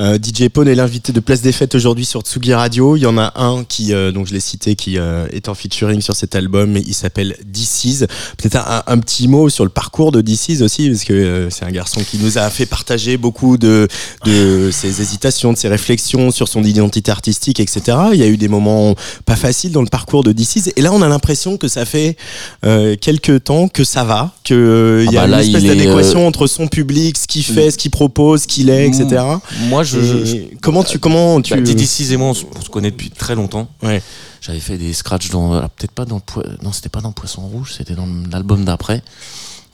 [0.00, 2.96] Euh, DJ Pone est l'invité de Place des Fêtes aujourd'hui sur Tsugi Radio.
[2.96, 5.54] Il y en a un qui, euh, donc je l'ai cité, qui euh, est en
[5.54, 6.72] featuring sur cet album.
[6.72, 8.06] mais Il s'appelle DC's.
[8.36, 11.64] Peut-être un, un petit mot sur le parcours de DC's aussi, parce que euh, c'est
[11.64, 13.88] un garçon qui nous a fait partager beaucoup de,
[14.24, 17.96] de ses hésitations, de ses réflexions sur son identité artistique, etc.
[18.12, 18.94] Il y a eu des moments
[19.26, 20.70] pas faciles dans le parcours de DC's.
[20.76, 22.16] Et là, on a l'impression que ça fait
[22.64, 25.64] euh, quelques temps que ça va, qu'il il y a Ah bah là, une espèce
[25.64, 29.22] d'adéquation entre son public, ce qu'il fait, ce qu'il propose, ce qu'il est, etc.
[29.68, 32.68] moi je, je- comment tu comment tu Bah, Six et moi, on se, on se
[32.70, 33.68] connaît depuis très longtemps.
[33.82, 34.02] Ouais.
[34.40, 36.20] J'avais fait des scratchs dans, peut-être pas dans
[36.62, 39.02] non, c'était pas dans Poisson Rouge, c'était dans l'album d'après.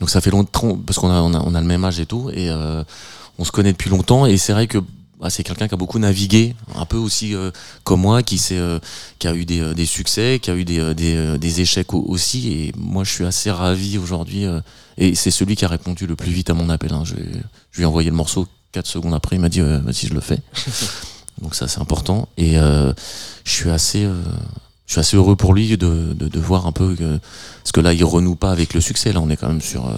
[0.00, 2.06] Donc ça fait longtemps, parce qu'on a, on a, on a le même âge et
[2.06, 2.82] tout, et euh,
[3.38, 4.78] on se connaît depuis longtemps, et c'est vrai que
[5.20, 7.50] bah, c'est quelqu'un qui a beaucoup navigué, un peu aussi euh,
[7.84, 8.78] comme moi, qui, s'est, euh,
[9.18, 11.60] qui a eu des, euh, des succès, qui a eu des, euh, des, euh, des
[11.60, 14.60] échecs au- aussi, et moi je suis assez ravi aujourd'hui, euh,
[14.96, 16.92] et c'est celui qui a répondu le plus vite à mon appel.
[16.94, 17.02] Hein.
[17.04, 17.14] Je,
[17.72, 20.14] je lui ai envoyé le morceau 4 secondes après, il m'a dit euh, vas-y je
[20.14, 20.38] le fais.
[21.42, 22.92] Donc ça c'est important et euh,
[23.44, 24.14] je suis assez euh,
[24.86, 27.18] je suis assez heureux pour lui de, de, de voir un peu que
[27.62, 29.86] parce que là il renoue pas avec le succès là on est quand même sur
[29.88, 29.92] euh,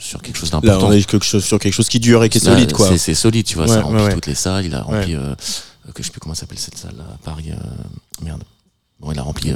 [0.00, 0.88] sur quelque chose Là, d'important.
[0.88, 2.96] on est quelque chose, sur quelque chose qui dure et qui est Là, solide, quoi.
[2.98, 4.14] C'est, solide, tu vois, Ouais, ça remplit ouais, ouais.
[4.14, 5.34] toutes les salles, il a rempli euh,
[5.94, 7.50] que je sais plus comment s'appelle cette salle là à Paris
[8.22, 8.42] merde.
[9.00, 9.52] Bon, il a rempli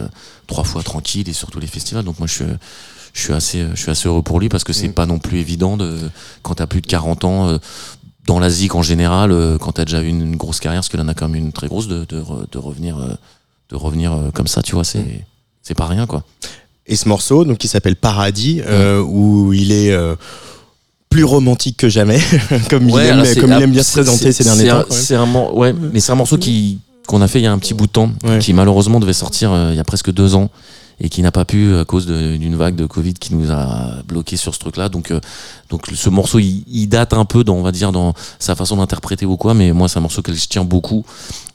[0.47, 2.45] trois fois tranquille et sur tous les festivals donc moi je suis
[3.13, 4.93] je suis assez je suis assez heureux pour lui parce que c'est Mm.
[4.95, 5.99] pas non plus évident de
[6.43, 7.59] quand t'as plus de 40 ans
[8.27, 10.89] dans la zik en général euh, quand t'as déjà eu une, une grosse carrière parce
[10.89, 13.09] qu'il en a quand même une très grosse de, de, re- de revenir euh,
[13.71, 15.25] de revenir euh, comme ça tu vois c'est
[15.63, 16.23] c'est pas rien quoi
[16.87, 20.17] Et ce morceau, donc qui s'appelle Paradis, euh, où il est euh,
[21.09, 22.21] plus romantique que jamais,
[22.71, 24.85] comme il aime, alors c'est- comme il aime bien se présenter ces derniers temps.
[24.91, 27.59] C'est un, ouais, mais c'est un morceau qui qu'on a fait il y a un
[27.59, 28.39] petit bout de temps, Ouais.
[28.39, 30.51] qui malheureusement devait sortir euh, il y a presque deux ans
[31.03, 34.37] et qui n'a pas pu à cause d'une vague de Covid qui nous a bloqué
[34.37, 34.89] sur ce truc-là.
[34.89, 35.21] Donc, euh,
[35.69, 39.27] donc ce morceau, il, date un peu dans, on va dire, dans sa façon d'interpréter
[39.27, 41.05] ou quoi, mais moi c'est un morceau que je tiens beaucoup.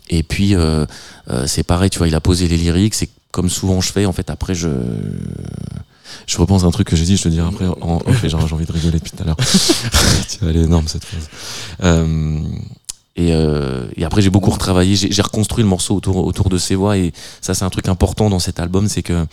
[0.09, 0.85] Et puis euh,
[1.29, 4.05] euh, c'est pareil, tu vois, il a posé les lyriques, c'est comme souvent je fais.
[4.05, 4.69] En fait, après je
[6.25, 8.53] je repense à un truc que j'ai dit, je te dirai après en genre, j'ai
[8.53, 9.37] envie de rigoler depuis tout à l'heure.
[10.41, 11.29] Elle est énorme cette phrase.
[11.83, 12.41] Euh,
[13.17, 16.75] et, euh, et après j'ai beaucoup retravaillé, j'ai reconstruit le morceau autour, autour de ses
[16.75, 19.25] voix et ça c'est un truc important dans cet album, c'est que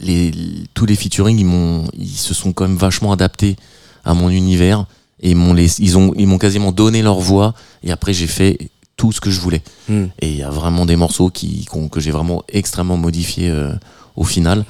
[0.00, 0.32] les,
[0.74, 3.56] tous les featuring ils m'ont ils se sont quand même vachement adaptés
[4.04, 4.86] à mon univers
[5.20, 8.26] et ils m'ont laissé- ils ont ils m'ont quasiment donné leur voix et après j'ai
[8.26, 8.58] fait
[8.96, 9.62] tout ce que je voulais.
[9.88, 10.06] Hmm.
[10.20, 13.72] Et il y a vraiment des morceaux qui, que j'ai vraiment extrêmement modifiés euh,
[14.14, 14.64] au final.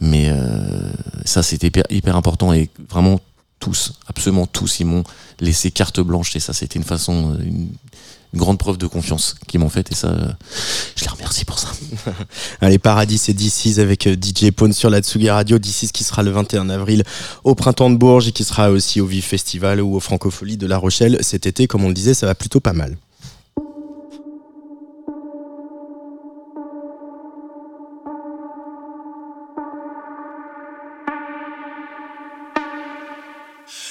[0.00, 0.90] Mais euh,
[1.24, 2.52] ça, c'était hyper, hyper important.
[2.52, 3.20] Et vraiment,
[3.58, 5.04] tous, absolument tous, ils m'ont
[5.40, 6.34] laissé carte blanche.
[6.36, 7.68] Et ça, c'était une façon, euh, une,
[8.34, 9.90] grande preuve de confiance qu'ils m'ont faite.
[9.90, 10.28] Et ça, euh,
[10.96, 11.68] je les remercie pour ça.
[12.60, 15.58] Allez, Paradis, c'est DC's avec euh, DJ Pone sur la Tsugi Radio.
[15.58, 17.04] DC's qui sera le 21 avril
[17.44, 20.66] au Printemps de Bourges et qui sera aussi au Vive Festival ou au Francofolie de
[20.66, 21.66] La Rochelle cet été.
[21.66, 22.96] Comme on le disait, ça va plutôt pas mal.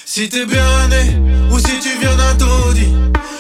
[0.10, 1.18] Si t'es bien né
[1.52, 2.94] ou si tu viens d'un taudis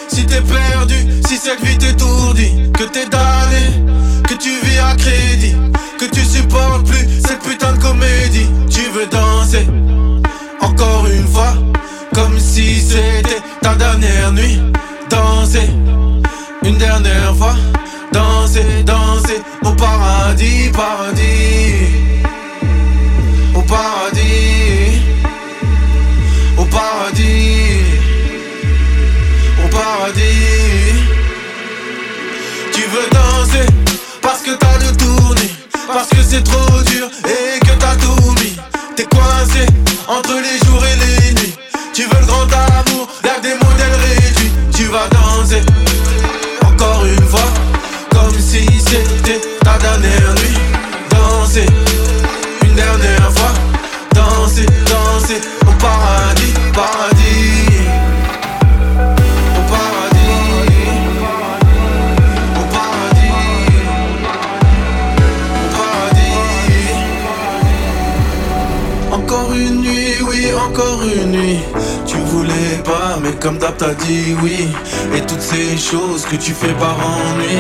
[0.09, 3.85] Si t'es perdu, si cette vie t'étourdit Que t'es damné,
[4.27, 5.55] que tu vis à crédit
[5.97, 8.47] Que tu supportes plus cette putain de comédie.
[8.69, 9.65] Tu veux danser,
[10.59, 11.53] encore une fois
[12.13, 14.59] Comme si c'était ta dernière nuit.
[15.09, 15.69] Danser,
[16.63, 17.55] une dernière fois
[18.11, 21.75] Danser, danser au paradis, paradis
[23.55, 24.26] Au paradis
[26.67, 27.81] paradis,
[29.63, 31.03] au paradis.
[32.73, 33.65] Tu veux danser
[34.21, 35.51] parce que t'as le tournis,
[35.87, 38.55] parce que c'est trop dur et que t'as tout mis.
[38.95, 39.65] T'es coincé
[40.07, 41.55] entre les jours et les nuits.
[41.93, 44.51] Tu veux le grand amour, l'air des modèles réduits.
[44.73, 45.63] Tu vas danser
[46.63, 47.49] encore une fois,
[48.11, 50.59] comme si c'était ta dernière nuit.
[51.09, 51.65] Danser
[52.63, 53.53] une dernière fois.
[54.13, 54.65] Danser
[73.39, 74.67] comme d'hab t'as dit oui.
[75.15, 77.57] Et toutes ces choses que tu fais par ennui,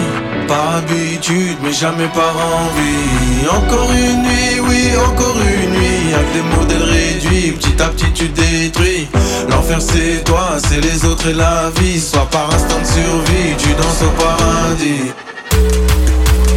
[0.47, 3.47] par habitude, mais jamais par envie.
[3.49, 8.29] Encore une nuit, oui, encore une nuit, avec des modèles réduits, petit à petit tu
[8.29, 9.07] détruis.
[9.49, 13.69] L'enfer c'est toi, c'est les autres et la vie, soit par instant de survie, tu
[13.73, 15.11] danses au paradis.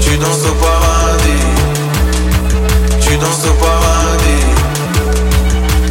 [0.00, 1.46] Tu danses au paradis.
[3.00, 4.46] Tu danses au paradis.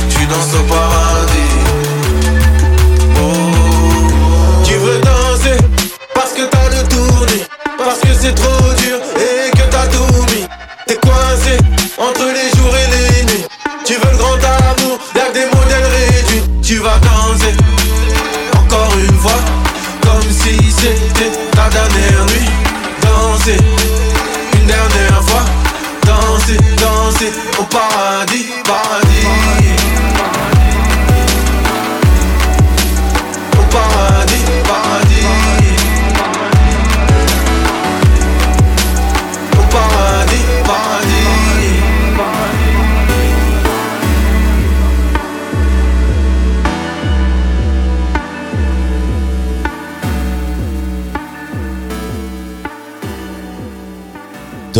[0.09, 1.48] Tu danses au paradis.
[8.19, 10.45] C'est trop dur et que t'as tout mis.
[10.85, 11.57] T'es coincé
[11.97, 13.45] entre les jours et les nuits.
[13.85, 16.43] Tu veux le grand amour, y'a des modèles réduits.
[16.61, 17.55] Tu vas danser
[18.57, 19.39] encore une fois.
[20.01, 22.49] Comme si c'était ta dernière nuit.
[23.01, 23.57] Danser
[24.53, 25.45] une dernière fois.
[26.05, 28.28] Danser, danser au paradis.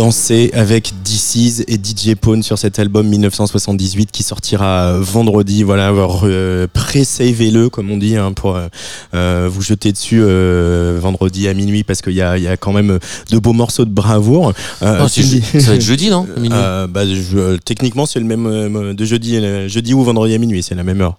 [0.04, 5.62] Danser avec DC's et DJ Pone sur cet album 1978 qui sortira vendredi.
[5.62, 8.68] Voilà, euh, pré-savez-le comme on dit hein, pour euh,
[9.12, 12.72] euh, vous jeter dessus euh, vendredi à minuit parce qu'il y a, y a quand
[12.72, 12.98] même
[13.30, 14.54] de beaux morceaux de bravoure.
[14.80, 15.20] Euh, Oh, c'est
[15.60, 19.04] ça va être jeudi, non Euh, bah, je- euh, techniquement, c'est le même euh, de
[19.04, 21.18] jeudi, euh, jeudi ou vendredi à minuit, c'est la même heure.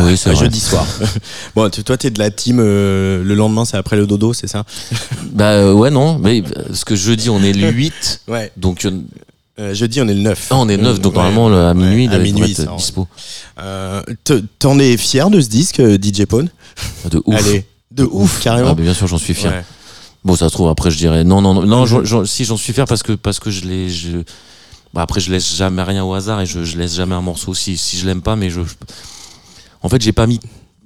[0.00, 0.44] Oui, c'est Euh, vrai.
[0.44, 0.86] jeudi soir.
[1.54, 2.58] bon, tu- toi, t'es de la team.
[2.60, 4.64] euh, le lendemain, c'est après le dodo, c'est ça?
[5.32, 6.18] Bah euh, ouais, non.
[6.18, 8.22] Mais euh, parce que jeudi, on est le 8.
[8.28, 8.52] Ouais.
[8.56, 8.90] Donc euh,
[9.60, 10.46] Euh, jeudi, on est le 9.
[10.50, 11.00] ah, on est 9.
[11.00, 11.18] Donc Ouais.
[11.22, 12.76] normalement, le- à minuit, il à devrait minuit, être ça, ouais.
[12.76, 13.08] dispo.
[13.60, 16.48] Euh, te- T'en es fier de ce disque, euh, DJ Pone
[17.10, 17.34] De ouf.
[17.36, 18.70] Allez, de ouf, carrément.
[18.70, 19.50] Ah, bien sûr, j'en suis fier.
[19.50, 19.64] Ouais.
[20.24, 21.62] Bon, ça se trouve, après, je dirais non, non, non.
[21.66, 21.86] non Mhm.
[21.86, 23.88] j'en- j'en- si, j'en suis fier parce que, parce que je l'ai.
[23.90, 24.18] Je...
[24.94, 27.52] Bah, après, je laisse jamais rien au hasard et je, je laisse jamais un morceau
[27.52, 28.60] si, si je l'aime pas, mais je.
[29.82, 30.40] En fait, j'ai pas mis.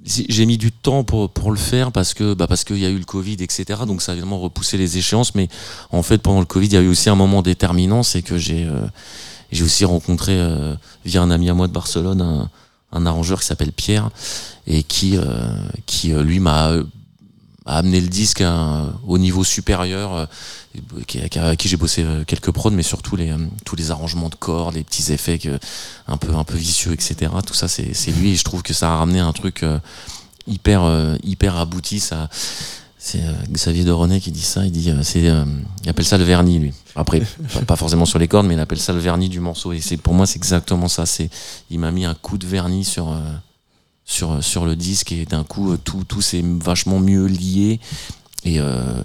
[0.05, 2.89] J'ai mis du temps pour, pour le faire parce que bah parce qu'il y a
[2.89, 3.83] eu le Covid, etc.
[3.87, 5.33] Donc ça a évidemment repoussé les échéances.
[5.33, 5.47] Mais
[5.91, 8.37] en fait, pendant le Covid, il y a eu aussi un moment déterminant, c'est que
[8.37, 8.81] j'ai euh,
[9.53, 10.75] j'ai aussi rencontré euh,
[11.05, 12.49] via un ami à moi de Barcelone un,
[12.91, 14.09] un arrangeur qui s'appelle Pierre
[14.67, 16.73] et qui euh, qui euh, lui m'a
[17.67, 20.25] euh, a amené le disque à au niveau supérieur, euh,
[21.07, 24.29] qui, avec qui j'ai bossé euh, quelques prods, mais surtout les, euh, tous les arrangements
[24.29, 25.59] de cordes, les petits effets que,
[26.07, 27.31] un peu un peu vicieux, etc.
[27.45, 29.79] Tout ça, c'est lui, et je trouve que ça a ramené un truc euh,
[30.47, 31.99] hyper euh, hyper abouti.
[31.99, 32.29] Ça,
[32.97, 33.21] c'est
[33.51, 34.65] Xavier de René qui dit ça.
[34.65, 36.73] Il dit, il appelle ça le vernis, lui.
[36.95, 37.21] Après,
[37.67, 39.73] pas, forcément sur les cordes, mais il appelle ça le vernis du morceau.
[39.73, 41.03] Et pour moi, c'est exactement ça.
[41.69, 43.13] Il m'a mis un coup de vernis sur.
[44.13, 47.79] Sur, sur le disque et d'un coup euh, tout, tout s'est vachement mieux lié
[48.45, 49.01] et, euh,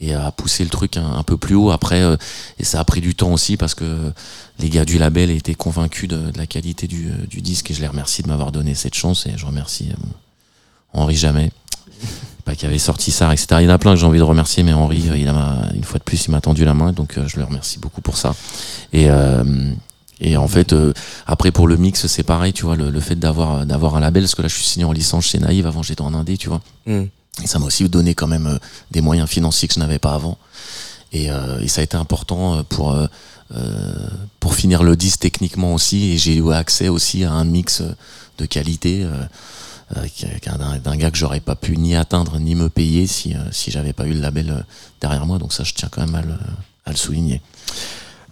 [0.00, 1.70] et a poussé le truc un, peu plus haut.
[1.70, 2.16] Après euh,
[2.58, 4.12] et ça a pris du temps aussi parce que
[4.58, 7.80] les gars du label étaient convaincus de, la qualité du, euh, du disque et je
[7.80, 9.90] les remercie de m'avoir donné cette chance et je remercie
[10.92, 11.50] Henri Jamais.
[12.44, 14.24] Pas qui avait sorti ça etc il y en a plein que j'ai envie de
[14.24, 17.18] remercier mais Henri il a une fois de plus il m'a tendu la main donc
[17.26, 18.34] je le remercie beaucoup pour ça.
[18.92, 19.08] Et
[20.20, 20.92] et en fait, euh,
[21.26, 24.22] après pour le mix, c'est pareil, tu vois, le, le fait d'avoir d'avoir un label,
[24.22, 25.66] parce que là, je suis signé en licence chez Naïve.
[25.66, 26.62] Avant, j'étais en indé, tu vois.
[26.86, 27.04] Mm.
[27.42, 28.58] Et ça m'a aussi donné quand même euh,
[28.90, 30.38] des moyens financiers que je n'avais pas avant.
[31.12, 32.96] Et, euh, et ça a été important pour
[34.40, 36.10] pour finir le disque techniquement aussi.
[36.10, 37.82] Et j'ai eu accès aussi à un mix
[38.38, 39.06] de qualité.
[39.94, 44.04] d'un gars que j'aurais pas pu ni atteindre ni me payer si si j'avais pas
[44.04, 44.64] eu le label
[45.00, 46.34] derrière moi donc ça je tiens quand même à le,
[46.86, 47.40] à le souligner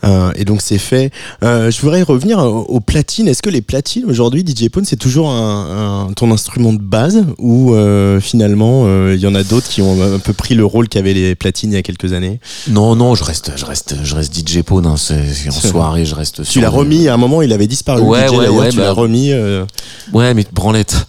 [0.04, 1.10] Euh, et donc c'est fait.
[1.42, 3.26] Euh, je voudrais revenir aux, aux platines.
[3.28, 7.24] Est-ce que les platines aujourd'hui, DJ Pone, c'est toujours un, un- ton instrument de base
[7.38, 10.64] ou euh, finalement euh, il y en a d'autres qui ont un peu pris le
[10.64, 12.38] rôle qu'avaient les platines il y a quelques années?
[12.68, 14.86] Non, non, je reste, je reste, je reste DJ Pone.
[14.86, 16.44] Hein, en soirée, je reste.
[16.44, 18.02] Tu sur l'as le- remis à un moment, il avait disparu.
[18.02, 19.32] Ouais, DJ, ouais, ouais, Tu bah- l'as remis.
[19.32, 19.64] euh,
[20.12, 21.06] Ouais, mais branlette.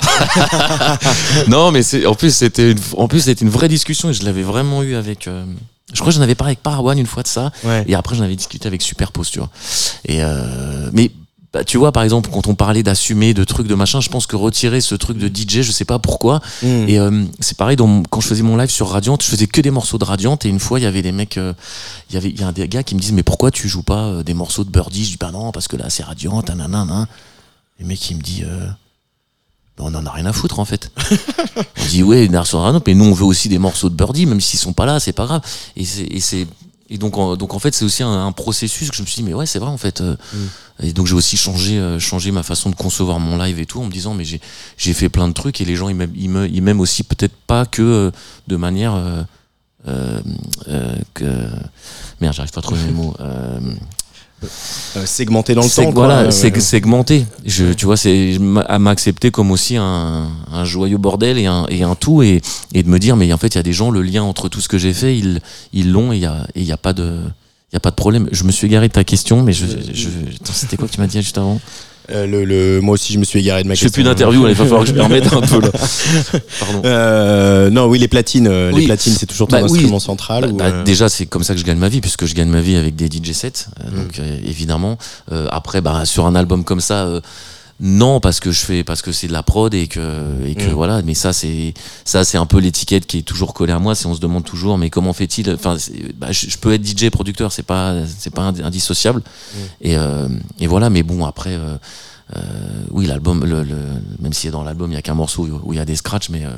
[1.47, 4.23] non, mais c'est en plus c'était une, en plus c'était une vraie discussion et je
[4.23, 5.27] l'avais vraiment eu avec.
[5.93, 7.83] Je crois que j'en avais parlé avec Parawan une fois de ça Ouais.
[7.87, 9.49] et après j'en avais discuté avec Superpose, tu vois.
[10.05, 11.11] Et euh, mais
[11.53, 14.27] bah, tu vois par exemple quand on parlait d'assumer de trucs de machin, je pense
[14.27, 16.41] que retirer ce truc de DJ, je sais pas pourquoi.
[16.63, 16.67] Mm.
[16.89, 19.61] Et euh, c'est pareil dans quand je faisais mon live sur Radiant, je faisais que
[19.61, 21.53] des morceaux de Radiant et une fois il y avait des mecs, euh,
[22.09, 23.83] il y avait il y a des gars qui me disent mais pourquoi tu joues
[23.83, 25.05] pas des morceaux de Birdie?
[25.05, 27.07] Je dis bah non parce que là c'est Radiant, nanana.
[27.79, 28.43] Le mec il me dit
[29.79, 30.91] on en a rien à foutre en fait.
[31.57, 34.41] on dit ouais, sur Radiant, mais nous on veut aussi des morceaux de Birdie même
[34.41, 35.41] s'ils sont pas là, c'est pas grave.
[35.75, 36.47] Et c'est et c'est
[36.89, 39.17] Et donc, en, donc en fait, c'est aussi un, un processus que je me suis
[39.17, 40.01] dit, mais ouais, c'est vrai en fait.
[40.01, 40.15] euh,
[40.83, 43.81] Et donc j'ai aussi changé, euh, changé ma façon de concevoir mon live et tout,
[43.81, 44.39] en me disant, mais j'ai,
[44.77, 47.03] j'ai fait plein de trucs et les gens ils m'aiment, ils me- ils m'aiment aussi
[47.03, 48.11] peut-être pas que euh,
[48.47, 49.23] de manière euh,
[49.87, 50.21] euh,
[50.67, 51.25] euh, que
[52.21, 53.13] merde, j'arrive pas à trouver mes mots.
[54.97, 55.91] Euh, segmenté dans le temps.
[55.91, 57.25] voilà, seg- segmenté.
[57.45, 61.83] Je, tu vois, c'est à m'accepter comme aussi un, un joyeux bordel et un, et
[61.83, 62.41] un tout, et,
[62.73, 64.47] et de me dire, mais en fait, il y a des gens, le lien entre
[64.49, 65.41] tout ce que j'ai fait, ils
[65.73, 66.17] ils l'ont, et
[66.55, 67.19] il y a, a pas de.
[67.71, 68.29] Il y a pas de problème.
[68.31, 70.07] Je me suis égaré de ta question, mais je, je,
[70.53, 71.59] c'était quoi que tu m'as dit juste avant?
[72.11, 74.01] Euh, le, le- moi aussi, je me suis égaré de ma Je fais question.
[74.03, 75.69] plus d'interview, il va falloir que je me remette un peu là.
[76.59, 76.81] Pardon.
[76.85, 78.47] Euh, non, oui, les platines.
[78.47, 79.71] euh, Les platines, c'est toujours ton Bah oui.
[79.71, 80.43] instrument central.
[80.43, 82.35] Bah, ou, bah, euh, Déjà, c'est comme ça que je gagne ma vie, puisque je
[82.35, 83.67] gagne ma vie avec des DJ sets.
[83.79, 83.95] Mm.
[83.97, 84.97] Donc, évidemment.
[85.31, 87.21] Euh, après, bah, sur un album comme ça, euh,
[87.81, 89.99] non, parce que je fais, parce que c'est de la prod et que,
[90.45, 90.73] et que Mm.
[90.73, 91.01] voilà.
[91.01, 91.73] Mais ça, c'est,
[92.05, 93.95] ça, c'est un peu l'étiquette qui est toujours collée à moi.
[93.95, 95.75] C'est on se demande toujours, mais comment fait-il Enfin,
[96.15, 99.21] bah, je, je peux être DJ producteur, c'est pas, c'est pas ind- indissociable.
[99.21, 99.57] Mm.
[99.81, 100.27] Et, euh,
[100.59, 100.89] et voilà.
[100.89, 101.53] Mais bon, après.
[101.55, 101.75] euh,
[102.37, 102.41] euh,
[102.89, 103.75] oui, l'album, le, le-
[104.19, 105.95] même si dans l'album il y a qu'un morceau où où il y a des
[105.95, 106.49] scratchs, mais euh,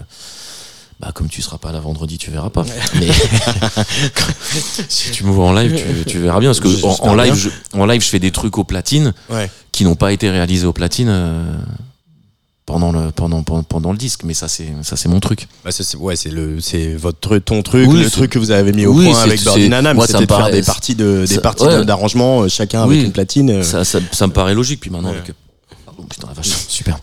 [1.00, 2.66] bah, comme tu seras pas là vendredi, tu verras pas.
[3.00, 3.08] Mais
[4.90, 6.50] si tu me vois en live, tu, tu verras bien.
[6.50, 9.50] Parce que en, en live, je, en live, je fais des trucs aux platines Ouais.
[9.72, 11.44] qui n'ont pas été réalisés aux platines euh,
[12.66, 14.24] pendant le pendant, pendant pendant le disque.
[14.24, 15.48] Mais ça, c'est ça, c'est mon truc.
[15.64, 18.74] Bah, c'est ouais, c'est le, c'est votre ton truc, Oui, le truc que vous avez
[18.74, 21.42] mis au Oui, point avec Birdie ça c'était de faire des parties de, des ça-
[21.42, 21.86] parties ouais.
[21.86, 22.96] d'arrangement, euh, chacun Oui.
[22.96, 23.50] avec une platine.
[23.52, 23.64] euh.
[23.64, 24.80] Ça, ça, ça me paraît logique.
[24.82, 25.18] Puis maintenant, Ouais.
[25.18, 25.32] avec
[26.10, 27.00] putain, la vache, super.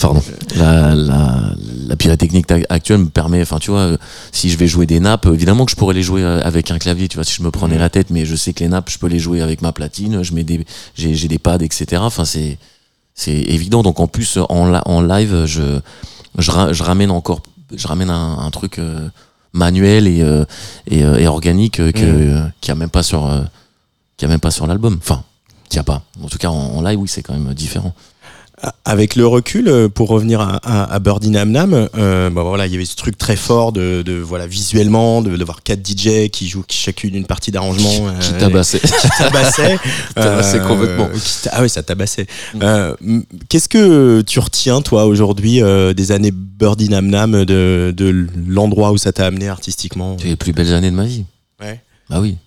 [0.00, 0.22] Pardon.
[0.56, 1.50] La, la,
[1.86, 3.96] la pyrotechnique ta- actuelle me permet, enfin, tu vois, euh,
[4.32, 6.78] si je vais jouer des nappes, évidemment que je pourrais les jouer euh, avec un
[6.78, 8.90] clavier, tu vois, si je me prenais la tête, mais je sais que les nappes,
[8.90, 10.64] je peux les jouer avec ma platine, je mets des,
[10.96, 12.02] j'ai, j'ai des pads, etc.
[12.04, 12.58] Enfin, c'est,
[13.14, 13.82] c'est évident.
[13.82, 15.80] Donc, en plus, en, la- en live, je,
[16.38, 17.40] je, je ramène encore,
[17.74, 19.08] je ramène un, un truc euh,
[19.52, 20.44] manuel et, euh,
[20.86, 23.22] et, euh, et organique que, euh, qu'il y a même pas sur,
[24.16, 24.98] qu'il y a même pas sur l'album.
[25.00, 25.22] Enfin,
[25.68, 26.02] qu'il y a pas.
[26.22, 27.94] En tout cas, en, en live, oui, c'est quand même différent.
[28.86, 32.66] Avec le recul, euh, pour revenir à, à, à Birdie Nam Nam, euh, bah voilà,
[32.66, 35.86] il y avait ce truc très fort de, de voilà visuellement, de, de voir quatre
[35.86, 37.90] DJ qui jouent qui chacune une partie d'arrangement.
[38.18, 38.80] Qui euh, tabassait.
[38.80, 39.78] qui tabassait.
[40.14, 41.08] tabassait complètement.
[41.08, 42.26] qui ah oui, ça tabassait.
[42.62, 47.92] Euh, m- Qu'est-ce que tu retiens, toi, aujourd'hui, euh, des années Birdie Nam Nam, de,
[47.94, 50.16] de l'endroit où ça t'a amené artistiquement?
[50.18, 51.24] C'est les plus belles années de ma vie.
[51.60, 51.80] Ouais.
[52.08, 52.38] Bah oui.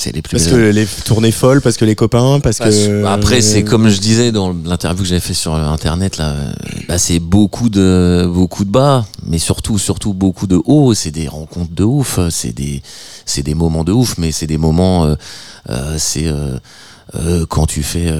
[0.00, 3.04] C'est les plus Parce que les tournées folles, parce que les copains, parce Parce- que.
[3.04, 6.52] Après, c'est comme je disais dans l'interview que j'avais fait sur internet là, euh,
[6.88, 10.94] bah, c'est beaucoup de beaucoup de bas, mais surtout surtout beaucoup de hauts.
[10.94, 12.80] C'est des rencontres de ouf, c'est des
[13.26, 15.16] c'est des moments de ouf, mais c'est des moments, euh,
[15.68, 16.56] euh, c'est euh,
[17.16, 18.10] euh, quand tu fais.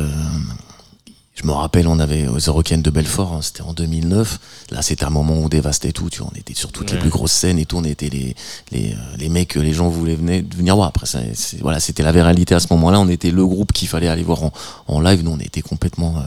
[1.43, 4.39] Je me rappelle, on avait aux Eurocaines de Belfort, hein, c'était en 2009.
[4.71, 6.11] Là, c'était un moment où on dévastait tout.
[6.11, 7.79] Tu vois, on était sur toutes les plus grosses scènes et tout.
[7.79, 8.35] On était les
[8.73, 10.89] les, euh, les mecs que les gens voulaient venir, venir voir.
[10.89, 11.21] Après, ça,
[11.63, 13.01] voilà, c'était la réalité à ce moment-là.
[13.01, 14.53] On était le groupe qu'il fallait aller voir en,
[14.87, 15.23] en live.
[15.25, 16.23] Nous, on était complètement euh,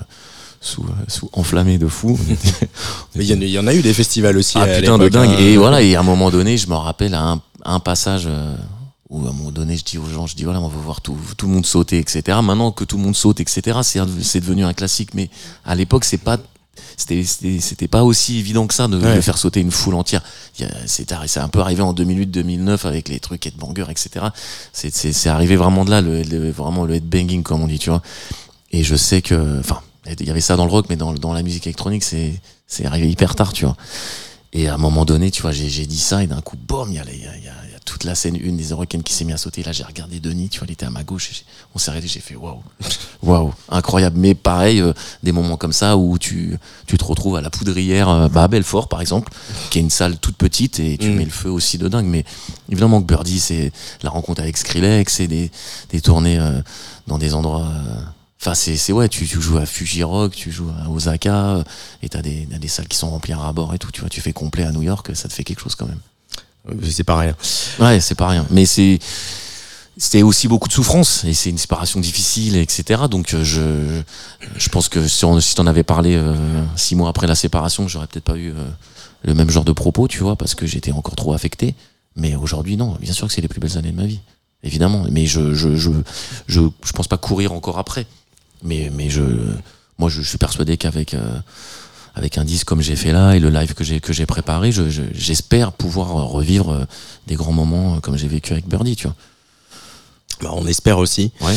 [0.62, 2.18] sous, euh, sous enflammés de fou.
[3.16, 4.58] Mais il y, en a- il y en a eu des festivals aussi.
[4.58, 5.30] ah à putain de dingue.
[5.30, 5.38] hein.
[5.40, 8.56] Et voilà, et à un moment donné, je me rappelle à un, un passage euh,
[9.10, 11.02] où à un moment donné, je dis aux gens, je dis voilà, on va voir
[11.02, 12.40] tout, tout le monde sauter, etc.
[12.42, 15.14] Maintenant que tout le monde saute, etc., c'est devenu un classique.
[15.14, 15.30] Mais
[15.66, 16.38] à l'époque, c'est pas
[16.98, 19.16] c'était pas aussi évident que ça de, Ouais.
[19.16, 20.22] de faire sauter une foule entière
[20.86, 24.26] c'est un peu arrivé en 2008 2009 avec les trucs headbangers etc
[24.74, 28.02] c'est arrivé vraiment de là le, le- vraiment le headbanging comme on dit tu vois
[28.72, 29.82] et je sais que enfin
[30.20, 32.34] il y avait ça dans le rock mais dans dans la musique électronique c'est
[32.68, 33.78] c'est arrivé hyper tard tu vois
[34.56, 36.96] et à un moment donné, tu vois, j'ai dit ça et d'un coup, boum, il
[36.98, 38.36] y, a les- il y a, il y a- il y a toute la scène
[38.36, 39.64] une des Eurocaines qui s'est mis à sauter.
[39.64, 41.44] Là, j'ai regardé Denis, tu vois, il était à ma gauche.
[41.76, 42.62] on s'est arrêté, j'ai fait waouh,
[43.24, 44.18] waouh, incroyable.
[44.20, 44.94] Mais pareil, euh,
[45.24, 48.48] des moments comme ça où tu, tu te retrouves à la poudrière, euh, bah, à
[48.48, 49.32] Belfort par exemple,
[49.70, 51.16] qui est une salle toute petite et tu Mm.
[51.16, 52.06] mets le feu aussi de dingue.
[52.06, 52.26] Mais
[52.70, 55.52] évidemment que Birdie, c'est la rencontre avec Skrillex, c'est des,
[55.90, 56.62] des tournées euh,
[57.08, 57.66] dans des endroits.
[57.68, 58.02] euh,
[58.42, 61.64] Enfin, c'est, c'est ouais, tu, tu joues à Fuji Rock, tu joues à Osaka,
[62.02, 64.20] et t'as des, des salles qui sont remplies à bord et tout, tu vois, tu
[64.20, 66.00] fais complet à New York, ça te fait quelque chose quand même.
[66.70, 67.34] Euh, C'est pareil.
[67.80, 68.46] Ouais, c'est pas rien.
[68.50, 69.00] Mais c'est,
[69.98, 73.04] c'était aussi beaucoup de souffrance, et c'est une séparation difficile, etc.
[73.10, 74.02] Donc, euh, je,
[74.58, 77.88] je pense que si, on, si t'en avais parlé euh, six mois après la séparation,
[77.88, 78.70] j'aurais peut-être pas eu euh,
[79.24, 81.76] le même genre de propos, tu vois, parce que j'étais encore trop affecté.
[82.16, 84.20] Mais aujourd'hui, non, bien sûr que c'est les plus belles années de ma vie.
[84.64, 85.06] Évidemment.
[85.12, 85.92] Mais je, je, je,
[86.48, 88.06] je, je pense pas courir encore après.
[88.64, 89.22] Mais, mais je,
[89.98, 91.40] moi, je, suis persuadé qu'avec, euh,
[92.16, 94.72] avec un disque comme j'ai fait là et le live que j'ai, que j'ai préparé,
[94.72, 96.86] je, je- j'espère pouvoir revivre euh,
[97.28, 99.16] des grands moments euh, comme j'ai vécu avec Birdie, tu vois.
[100.42, 101.32] Bah, on espère aussi.
[101.42, 101.56] Ouais.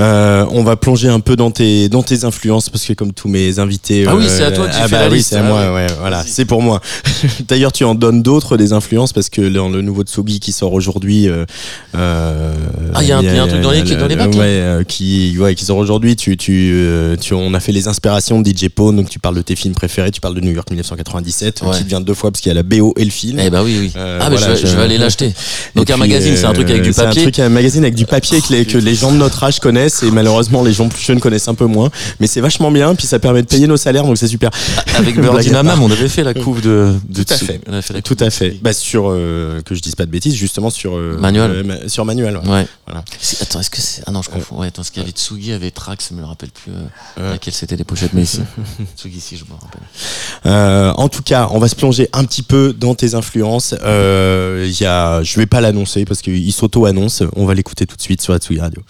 [0.00, 3.28] Euh, on va plonger un peu dans tes dans tes influences parce que comme tous
[3.28, 4.04] mes invités.
[4.08, 5.28] Ah oui, euh, c'est à toi que j'ai ah fait bah la oui, liste.
[5.30, 5.74] c'est à Ah moi.
[5.74, 5.86] ouais.
[6.00, 6.80] Voilà, c'est pour moi.
[7.48, 10.72] D'ailleurs, tu en donnes d'autres des influences parce que dans le nouveau Tsugi qui sort
[10.72, 11.28] aujourd'hui.
[11.28, 11.44] euh,
[11.94, 14.34] Ah, il y a un- il y a un truc dans les- dans les bacs,
[14.34, 16.16] Ouais, qui ouais qui sort aujourd'hui.
[16.16, 16.74] Tu tu
[17.20, 18.96] tu on a fait les inspirations de DJ Pone.
[18.96, 20.10] Donc tu parles de tes films préférés.
[20.10, 21.76] Tu parles de New York 1997 Ouais.
[21.76, 23.38] qui devient deux fois parce qu'il y a la BO et le film.
[23.40, 23.92] Eh bah oui, oui.
[23.96, 25.32] Euh, ah, mais voilà, je, vais, je- je vais aller l'acheter.
[25.74, 27.22] Donc, un magazine, c'est un truc avec du C'est un papier.
[27.22, 29.89] truc, un magazine avec du papier que les, que les gens de notre âge connaissent
[30.02, 31.90] et malheureusement les gens plus jeunes connaissent un peu moins.
[32.20, 34.50] Mais c'est vachement bien, puis ça permet de payer nos salaires, donc c'est super.
[34.96, 35.50] Avec Birdie.
[35.50, 37.60] Mamam, on avait fait la couve de, de Tout à fait.
[37.66, 38.56] On a fait la Tout à fait.
[38.62, 41.50] Bah sur euh, que je dise pas de bêtises, justement sur euh, Manuel.
[41.50, 42.36] euh, ma- sur manuel.
[42.38, 42.48] ouais.
[42.48, 42.66] Ouais.
[42.86, 43.04] Voilà.
[43.40, 44.02] Attends, est-ce que c'est.
[44.06, 44.60] Ah non, je confonds.
[44.60, 46.72] Ouais, attends, ce qu'il y avait Tsugi, avait Trax, je me rappelle plus
[47.16, 48.40] laquelle c'était les pochettes, mais ici.
[48.96, 50.94] Tsugi, si, je me rappelle.
[50.96, 53.74] En tout cas, on va se plonger un petit peu dans tes influences.
[53.82, 57.22] Il y a, je vais pas l'annoncer parce qu'il s'auto-annonce.
[57.36, 58.82] On va l'écouter tout de suite sur la Tsugi Radio.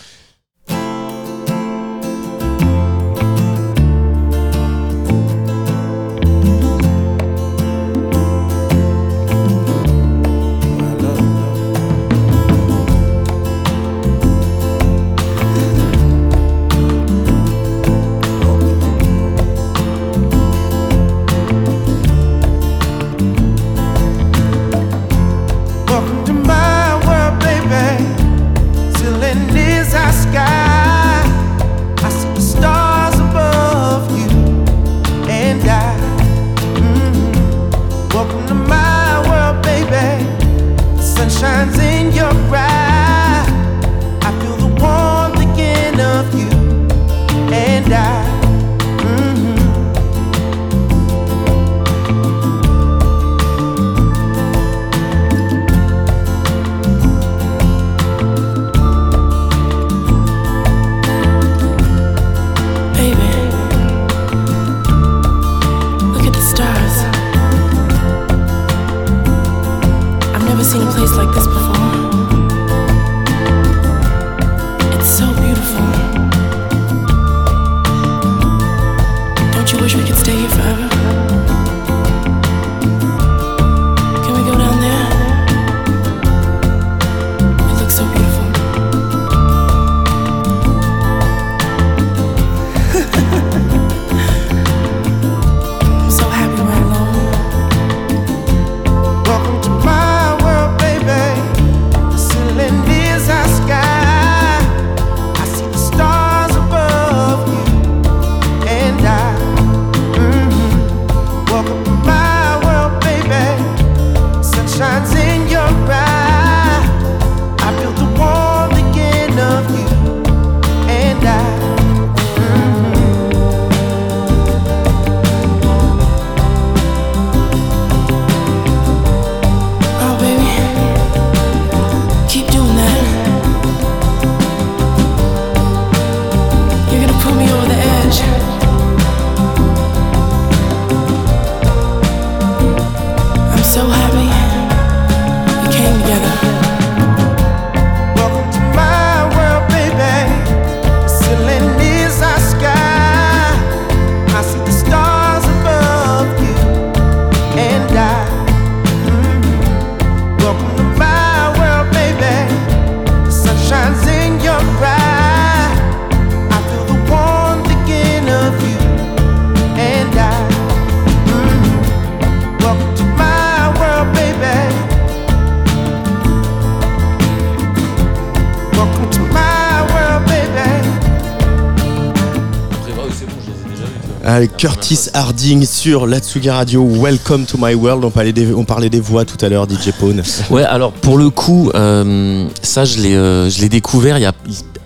[184.40, 186.82] Avec Curtis Harding sur la Tsugi Radio.
[186.82, 188.02] Welcome to my world.
[188.06, 190.22] On parlait des, on parlait des voix tout à l'heure, DJ Pone.
[190.50, 194.24] Ouais, alors pour le coup, euh, ça je l'ai, euh, je l'ai découvert il y
[194.24, 194.32] a,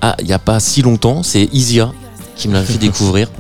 [0.03, 1.23] ah, il y a pas si longtemps.
[1.23, 1.93] C'est Isia
[2.35, 3.29] qui me l'a fait découvrir.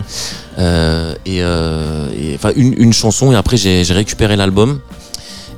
[0.57, 4.79] Euh, et, et- enfin une, une chanson et après j'ai, j'ai récupéré l'album.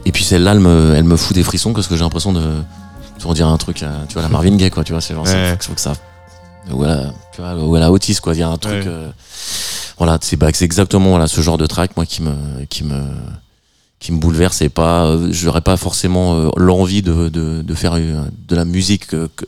[0.07, 2.40] Et puis celle-là, elle me, elle me fout des frissons parce que j'ai l'impression de,
[3.34, 5.50] dire un truc, tu vois la Marvin Gaye quoi, tu vois, c'est genre, Ouais.
[5.50, 5.92] faut, que- faut que ça,
[6.72, 8.72] ou elle a, tu vois, ou elle a Otis quoi, il y a un truc.
[8.72, 8.84] Ouais.
[8.86, 9.11] euh,
[9.99, 13.03] voilà, c'est bah, exactement voilà ce genre de track moi qui me, qui me,
[13.99, 17.94] qui me bouleverse et pas euh, j'aurais pas forcément euh, l'envie de, de, de faire
[17.94, 19.07] euh, de la musique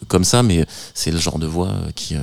[0.09, 2.17] comme ça mais c'est le genre de voix qui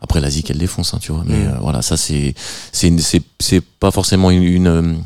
[0.00, 1.58] après la zik elle défonce hein, tu vois mais Mm.
[1.60, 2.34] voilà ça c'est
[2.72, 2.92] c'est
[3.40, 5.02] c'est pas forcément une une,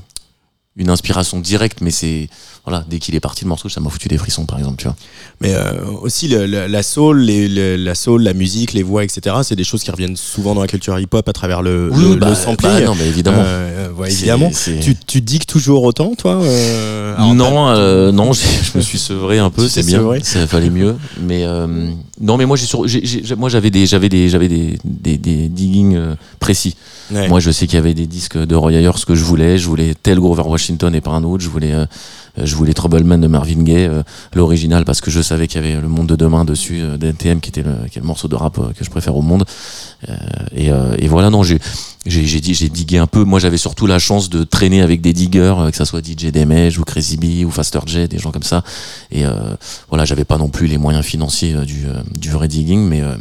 [0.76, 2.28] une inspiration directe mais c'est
[2.68, 4.84] voilà, dès qu'il est parti le morceau, ça m'a foutu des frissons, par exemple, tu
[4.84, 4.96] vois.
[5.40, 9.04] Mais euh, aussi le- le- la soul, les- le- la soul, la musique, les voix,
[9.04, 9.36] etc.
[9.42, 12.28] C'est des choses qui reviennent souvent dans la culture hip-hop à travers le, le, bah,
[12.30, 12.70] le sampling.
[12.70, 13.42] bah, non, mais évidemment.
[13.44, 14.50] Euh, ouais, C'est- évidemment.
[14.52, 18.42] c'est- Tu, tu digues toujours autant, toi euh, non, euh, non, j'ai-
[18.72, 20.02] je me suis sevré un peu, c'est bien.
[20.22, 21.90] Ça fallait mieux, mais euh,
[22.20, 25.16] non, mais moi j'ai sur- j'ai- j'ai- moi j'avais des j'avais des j'avais des des,
[25.18, 26.74] des diggings euh, précis.
[27.12, 27.26] Ouais.
[27.28, 29.66] Moi je sais qu'il y avait des disques de Roy Ayers que je voulais, je
[29.66, 31.86] voulais tel Grover Washington et pas un autre, je voulais euh,
[32.44, 34.02] je voulais Troubleman de Marvin Gaye, euh,
[34.34, 37.40] l'original parce que je savais qu'il y avait le monde de demain dessus euh, d'NTM
[37.40, 39.44] qui était le morceau de rap euh, que je préfère au monde.
[40.08, 40.14] Euh,
[40.54, 41.58] et, euh, voilà non j'ai
[42.06, 43.24] j'ai dit j'ai digué un peu.
[43.24, 46.32] Moi j'avais surtout la chance de traîner avec des diggers, euh, que ça soit DJ
[46.32, 48.62] Demege ou Crazy B ou Faster J, des gens comme ça.
[49.10, 49.54] Et euh,
[49.88, 53.02] voilà j'avais pas non plus les moyens financiers euh, du euh, du vrai digging, mais
[53.02, 53.14] euh,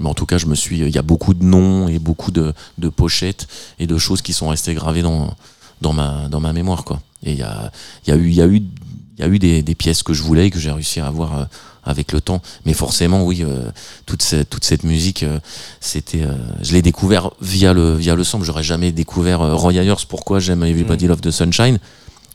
[0.00, 0.78] mais en tout cas, je me suis.
[0.80, 3.46] Il y a beaucoup de noms et beaucoup de, de pochettes
[3.78, 5.32] et de choses qui sont restées gravées dans,
[5.80, 7.00] dans, ma, dans ma mémoire, quoi.
[7.24, 7.72] Et il y a,
[8.06, 8.62] y a eu, y a eu,
[9.18, 11.38] y a eu des, des pièces que je voulais et que j'ai réussi à avoir
[11.38, 11.44] euh,
[11.84, 12.40] avec le temps.
[12.64, 13.70] Mais forcément, oui, euh,
[14.06, 15.38] toute, cette, toute cette musique, euh,
[15.80, 16.22] c'était.
[16.22, 18.44] euh, je l'ai découvert via le, via le sample.
[18.44, 20.04] J'aurais jamais découvert Roy Ayers.
[20.08, 21.78] Pourquoi j'aime Everybody Love the Sunshine?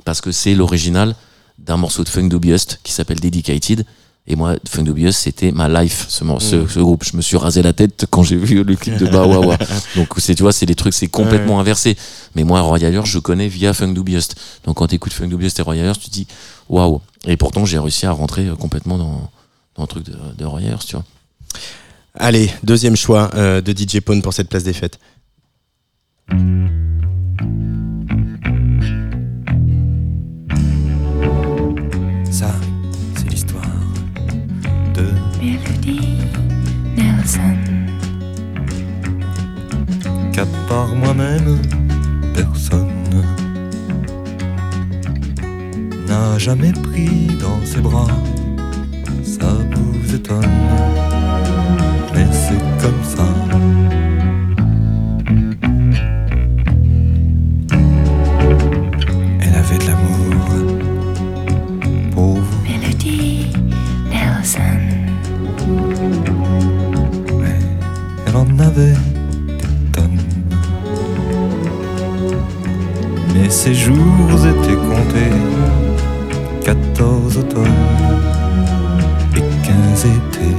[0.05, 1.15] Parce que c'est l'original
[1.57, 3.85] d'un morceau de Funk Dubious qui s'appelle Dedicated.
[4.32, 7.03] Et moi, Funk Dubious, c'était ma life, ce, ce, ce groupe.
[7.03, 9.57] Je me suis rasé la tête quand j'ai vu le clip de Bawawa.
[9.95, 11.97] Donc, c'est, tu vois, c'est des trucs, c'est complètement inversé.
[12.36, 14.21] Mais moi, Roy Ayers, je connais via Funk Dubious.
[14.65, 16.27] Donc, quand tu écoutes Funk Dubious et Roy Ayers, tu te dis,
[16.69, 17.01] waouh.
[17.25, 19.32] Et pourtant, j'ai réussi à rentrer euh, complètement dans,
[19.75, 21.05] dans le truc de, de Roy Ayers, tu vois.
[22.13, 24.99] Allez, deuxième choix euh, de DJ Pone pour cette place des fêtes.
[26.30, 26.36] Ça,
[40.39, 41.59] qu'à part moi-même,
[42.33, 43.09] personne
[46.07, 48.07] n'a jamais pris dans ses bras.
[49.21, 50.45] Ça vous étonne,
[73.70, 75.36] ses jours étaient comptés.
[76.65, 77.65] 14 automnes
[79.36, 80.55] et 15 étés.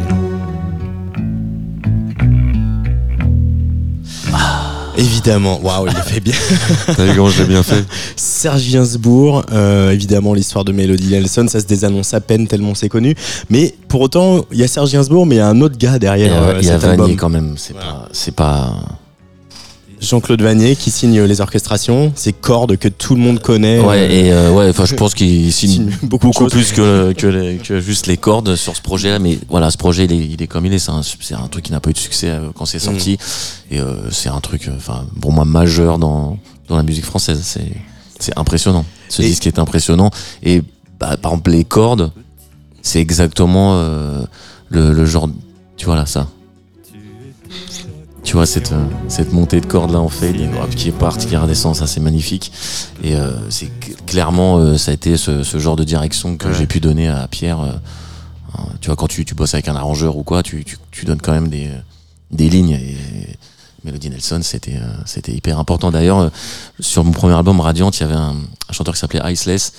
[4.97, 6.35] Évidemment, waouh, il le fait bien.
[6.87, 7.85] T'as vu comment je l'ai bien fait
[8.17, 12.89] Serge Gainsbourg, euh, évidemment, l'histoire de Melody Nelson, ça se désannonce à peine tellement c'est
[12.91, 13.15] connu.
[13.49, 15.93] Mais pour autant, il y a Serge Gainsbourg, mais il y a un autre gars
[15.93, 17.17] Il y derrière a, euh, il y a cet album.
[17.17, 17.55] quand même.
[17.57, 17.89] C'est Voilà.
[17.89, 18.75] pas, c'est pas.
[20.01, 23.81] Jean-Claude Vanier qui signe les orchestrations, ces cordes que tout le monde connaît.
[23.81, 27.27] Ouais, euh, et euh, ouais, enfin, je pense qu'il signe signe beaucoup plus que, que,
[27.27, 29.19] les- que juste les cordes sur ce projet-là.
[29.19, 30.79] Mais voilà, ce projet, il est, il est comme il est.
[30.79, 33.19] C'est un, c'est un truc qui n'a pas eu de succès euh, quand c'est sorti.
[33.71, 36.39] Et euh, c'est un truc, enfin, pour moi, majeur dans,
[36.69, 37.41] dans la musique française.
[37.45, 37.71] C'est,
[38.19, 38.87] c'est impressionnant.
[39.11, 40.11] Ce Et- disque est impressionnant.
[40.43, 40.63] Et
[40.99, 42.11] bah, par exemple, les cordes,
[42.81, 44.23] c'est exactement euh,
[44.71, 45.29] le, le genre.
[45.77, 46.27] Tu vois là, ça.
[48.31, 50.33] Tu vois cette, euh, cette montée de cordes là en fait
[50.77, 52.53] qui part qui redescend ça c'est magnifique.
[53.03, 56.47] Et euh, c'est cl- clairement euh, ça a été ce, ce genre de direction que
[56.47, 56.55] Ouais.
[56.55, 57.73] j'ai pu donner à Pierre euh,
[58.57, 61.05] euh, tu vois quand tu, tu bosses avec un arrangeur ou quoi tu, tu, tu
[61.07, 61.71] donnes quand même des,
[62.31, 62.71] des lignes.
[62.81, 62.97] Et
[63.83, 65.91] Melody Nelson c'était euh, c'était hyper important.
[65.91, 66.29] D'ailleurs euh,
[66.79, 68.37] sur mon premier album Radiant il y avait un,
[68.69, 69.73] un chanteur qui s'appelait Iceless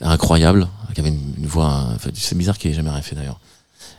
[0.00, 3.38] incroyable qui avait une, une voix enfin, c'est bizarre qu'il ait jamais rien fait d'ailleurs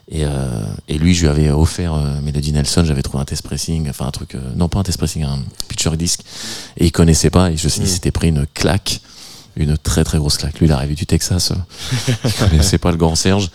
[0.10, 3.42] et, euh, et lui, je lui avais offert euh, Melody Nelson, j'avais trouvé un test
[3.44, 6.22] pressing, enfin un truc, euh, non pas un test pressing, un picture disc,
[6.78, 9.02] et il connaissait pas, et je sais, il s'était pris une claque,
[9.58, 10.60] une très très grosse claque.
[10.60, 11.52] Lui, il est arrivé du Texas,
[12.24, 13.50] il connaissait pas le grand Serge.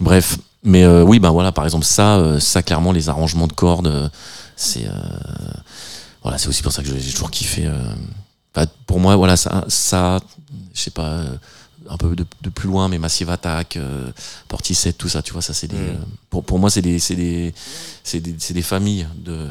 [0.00, 3.52] Bref, mais euh, oui, ben voilà, par exemple, ça, euh, ça clairement, les arrangements de
[3.52, 4.08] cordes, euh,
[4.56, 4.92] c'est euh,
[6.22, 7.66] voilà, c'est aussi pour ça que j'ai toujours kiffé.
[7.66, 7.78] euh,
[8.54, 10.20] enfin, pour moi, voilà, ça, ça
[10.72, 11.20] je sais pas.
[11.88, 14.10] Un peu de, de plus loin, mais Massive Attack, euh,
[14.48, 15.76] Portishead, tout ça, tu vois, ça c'est des.
[15.76, 15.80] Mm.
[15.80, 15.94] euh,
[16.30, 17.54] pour, pour moi, c'est des, c'est des,
[18.04, 19.48] c'est des, c'est des familles de,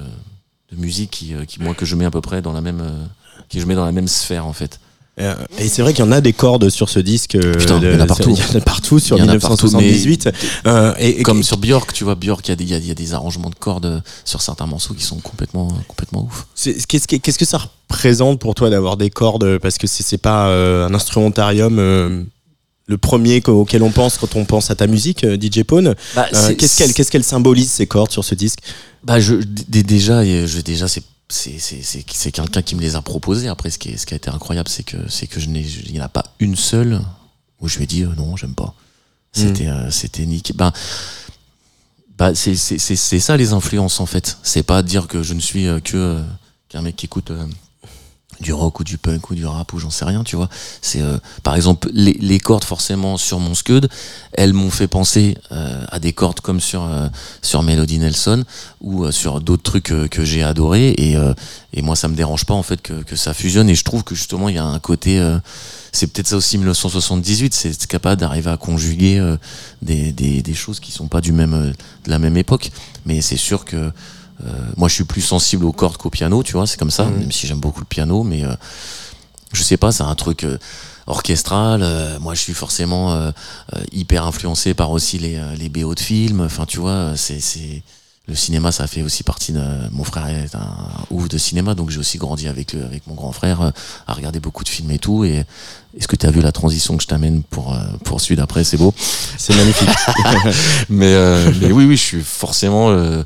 [0.71, 2.81] de musique qui, euh, qui, moi, que je mets à peu près dans la même,
[2.81, 3.05] euh,
[3.49, 4.79] que je mets dans la même sphère en fait.
[5.20, 7.36] Euh, Et c'est vrai qu'il y en a des cordes sur ce disque.
[7.36, 8.30] euh, Putain, il y en a partout.
[8.30, 10.30] Il y en a partout sur Il y en a partout, 1978.
[10.68, 12.74] Euh, et, et- Comme sur Björk, tu vois, Björk, il y, a des- il y
[12.76, 16.24] a, il y a des arrangements de cordes sur certains morceaux qui sont complètement, complètement
[16.30, 16.45] ouf.
[16.88, 17.57] Qu'est-ce que, ça
[17.89, 19.57] représente pour toi d'avoir des cordes?
[19.57, 21.78] Parce que c'est, pas un instrumentarium.
[22.89, 25.95] le premier auquel on pense quand on pense à ta musique, DJ Pone.
[26.15, 28.59] Bah, Euh, qu'est-ce qu'elle, qu'elle symbolise ces cordes sur ce disque?
[29.03, 33.78] Bah je déjà je déjà c'est c'est quelqu'un qui me les a proposés après ce
[33.78, 35.99] qui est, ce qui a été incroyable c'est que c'est que je n'ai il n'y
[36.01, 37.01] en a pas une seule
[37.59, 38.73] où je lui ai dit euh, non, j'aime pas.
[39.34, 40.55] C'était euh, c'était nickel.
[40.55, 40.71] Ben,
[42.17, 44.38] bah, c'est c'est- c'est- c'est ça les influences en fait.
[44.41, 46.23] C'est pas dire que je ne suis euh, que
[46.69, 47.32] qu'un mec qui écoute
[48.39, 50.49] du rock ou du punk ou du rap ou j'en sais rien, tu vois.
[50.81, 53.89] C'est euh, par exemple les, cordes forcément sur mon Scud,
[54.33, 57.07] elles m'ont fait penser euh, à des cordes comme sur euh,
[57.41, 58.43] sur Melody Nelson
[58.81, 61.15] ou sur d'autres trucs que j'ai adoré et
[61.73, 64.13] et moi ça me dérange pas en fait que ça fusionne et je trouve que
[64.13, 65.19] justement il y a un côté
[65.91, 69.35] c'est peut-être ça aussi 1978, c'est capable d'arriver à conjuguer
[69.81, 71.73] des, des, des choses qui sont pas du même
[72.05, 72.71] de la même époque,
[73.05, 73.91] mais c'est sûr que
[74.75, 77.31] moi je suis plus sensible aux cordes qu'au piano, tu vois, c'est comme ça, même
[77.31, 78.53] si j'aime beaucoup le piano, mais euh,
[79.53, 80.57] je sais pas, c'est un truc euh,
[81.07, 81.81] orchestral.
[81.83, 83.31] euh, moi, je suis forcément euh,
[83.75, 86.41] euh, hyper influencé par aussi les, euh, les BO de films.
[86.41, 87.81] Enfin, tu vois, euh, c'est c'est
[88.28, 90.75] le cinéma, ça fait aussi partie de mon frère est un
[91.11, 93.71] ouf de cinéma, donc j'ai aussi grandi avec avec mon grand frère euh,
[94.05, 95.23] à regarder beaucoup de films et tout.
[95.23, 95.45] Et
[95.97, 98.65] est-ce que tu as vu la transition que je t'amène pour euh, pour celui d'après?
[98.65, 98.93] C'est beau.
[99.38, 99.89] C'est magnifique.
[100.89, 102.89] mais, euh, mais oui, oui, je suis forcément.
[102.89, 103.23] euh,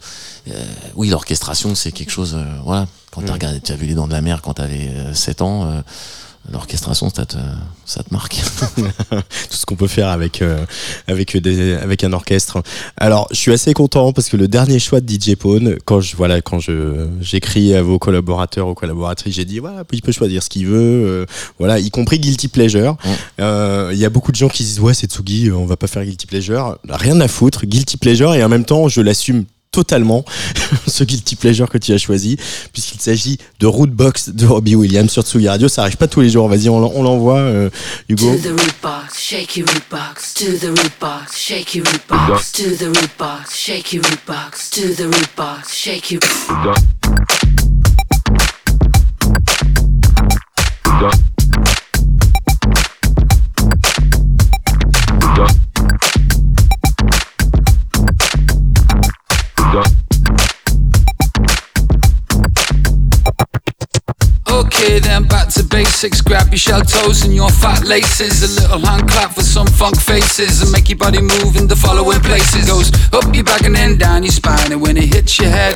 [0.49, 2.36] euh, oui, l'orchestration, c'est quelque chose.
[2.36, 2.88] euh, voilà.
[3.12, 5.41] Quand t'as regardé, tu as vu Les Dents de la Mer quand t'avais euh, 7
[5.41, 5.82] ans, euh,
[6.52, 7.38] l'orchestration, ça te,
[7.86, 8.42] ça te marque.
[8.78, 10.66] tout ce qu'on peut faire avec euh,
[11.08, 12.64] avec des avec un orchestre.
[12.98, 16.16] Alors, je suis assez content parce que le dernier choix de DJ Pone, quand je
[16.16, 20.42] voilà, quand je j'écris à vos collaborateurs aux collaboratrices, j'ai dit voilà, il peut choisir
[20.44, 21.26] ce qu'il veut, euh,
[21.60, 22.98] voilà, y compris guilty pleasure.
[23.06, 23.12] Ouais.
[23.39, 25.88] Euh, Il y a beaucoup de gens qui disent ouais, c'est Tsugi, on va pas
[25.88, 30.26] faire guilty pleasure, rien à foutre, guilty pleasure et en même temps, je l'assume totalement
[30.88, 32.38] ce guilty pleasure que tu as choisi
[32.74, 36.30] puisqu'il s'agit de Rootbox de Robbie Williams sur Tsugi Radio ça arrive pas tous les
[36.30, 37.70] jours vas-y on l'en- on l'envoie euh,
[38.10, 40.34] Hugo To the root box, shake your root box.
[40.36, 42.52] To the root box, shake your root box.
[42.54, 44.70] To the root box, shake your root box.
[44.72, 46.20] To the root box, shake your.
[64.74, 66.22] Okay, then back to basics.
[66.22, 68.42] Grab your shell toes and your fat laces.
[68.42, 71.76] A little hand clap for some funk faces and make your body move in the
[71.76, 72.68] following places.
[72.68, 75.76] Goes up your back and then down your spine, and when it hits your head.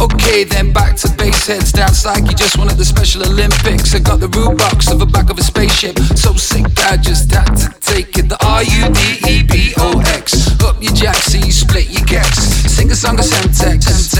[0.00, 1.90] Okay, then back to base heads down
[2.26, 3.92] you Just won at the Special Olympics.
[3.92, 5.98] I got the root box of the back of a spaceship.
[6.14, 8.28] So sick, I just had to take it.
[8.28, 10.46] The R U D E B O X.
[10.62, 12.38] Up your jack, so you split your gex.
[12.70, 14.19] Sing a song of Semtex.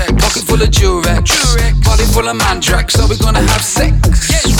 [0.60, 1.84] Full of Durex.
[1.88, 2.92] Body full of Mandrax.
[2.92, 3.96] So we gonna have sex.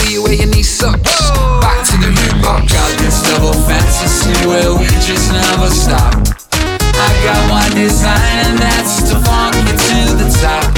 [0.01, 1.13] Where you wear your knee sucks.
[1.61, 2.73] Back to the root box.
[2.73, 6.17] Got this double fantasy where we just never stop.
[6.57, 10.73] I got one design and that's to funk you to the top.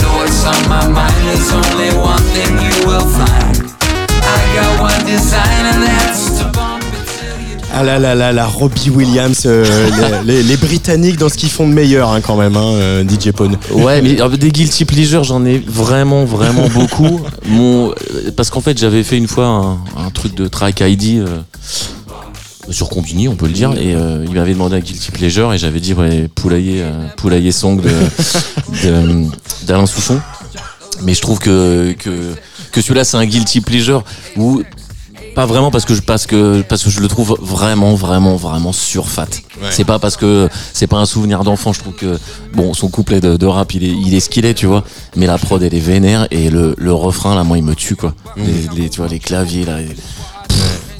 [0.00, 1.75] Know what's on my mind, there's only
[7.78, 9.62] Ah là là là là, Robbie Williams, euh,
[10.24, 13.04] les, les- les Britanniques dans ce qu'ils font de meilleur hein, quand même, hein, euh,
[13.06, 13.58] DJ Pone.
[13.70, 17.20] Ouais, mais des guilty pleasures, j'en ai vraiment, vraiment beaucoup.
[17.46, 17.92] Mon,
[18.34, 19.72] parce qu'en fait, j'avais fait une fois un,
[20.06, 21.26] un truc de track ID euh,
[22.70, 25.58] sur Combini, on peut le dire, et euh, il m'avait demandé un guilty pleasure, et
[25.58, 27.90] j'avais dit ouais, poulailler, euh, poulailler song de
[28.88, 29.26] de-
[29.66, 30.18] d'Alain Souchon.
[31.02, 32.32] Mais je trouve que que
[32.72, 34.02] que celui-là, c'est un guilty pleasure
[34.38, 34.62] où
[35.36, 38.72] pas vraiment parce que je parce que parce que je le trouve vraiment vraiment vraiment
[38.72, 39.26] surfat.
[39.70, 41.72] C'est pas parce que c'est pas un souvenir d'enfant.
[41.72, 42.18] Je trouve que
[42.54, 44.82] bon son couplet de, de rap il est il est ce qu'il est tu vois.
[45.14, 47.94] Mais la prod elle est vénère et le, le refrain là moi il me tue
[47.96, 48.14] quoi.
[48.36, 49.76] Les, les- tu vois les claviers là.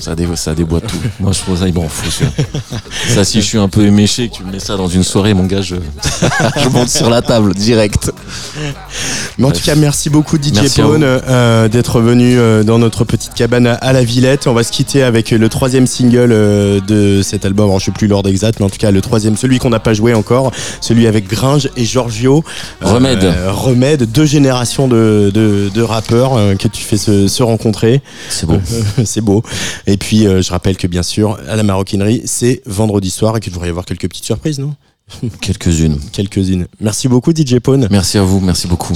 [0.06, 0.96] Ça, dé, ça déboîte tout.
[1.20, 2.22] Moi, je trouve ça, il m'en fout.
[3.08, 5.32] Ça, si je suis un peu éméché, que tu me mets ça dans une soirée,
[5.34, 5.76] mon gars, je,
[6.62, 8.10] je monte sur la table, direct.
[9.38, 11.04] Mais en tout cas, merci beaucoup DJ Merci à Pone vous.
[11.04, 14.46] euh, d'être venu euh, dans notre petite cabane à, à la Villette.
[14.46, 17.66] On va se quitter avec le troisième single euh, de cet album.
[17.66, 19.80] Alors, je sais plus l'ordre exact, mais en tout cas le troisième, celui qu'on n'a
[19.80, 22.44] pas joué encore, celui avec Gringe et Giorgio.
[22.82, 23.34] Euh, Remède.
[23.48, 28.02] Remède, deux générations de, de, de rappeurs euh, que tu fais se, se rencontrer.
[28.28, 28.60] C'est bon.
[29.04, 29.42] c'est beau.
[29.86, 33.40] Et puis, euh, je rappelle que bien sûr, à la maroquinerie, c'est vendredi soir et
[33.40, 34.74] qu'il devrait y avoir quelques petites surprises, non
[35.40, 35.98] Quelques-unes.
[36.12, 36.66] Quelques-unes.
[36.80, 37.88] Merci beaucoup, DJ Pone.
[37.90, 38.94] Merci à vous, merci beaucoup.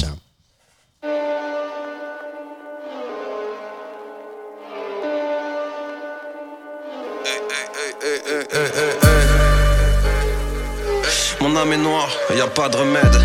[11.41, 13.17] Mon âme est noire, y a pas de remède.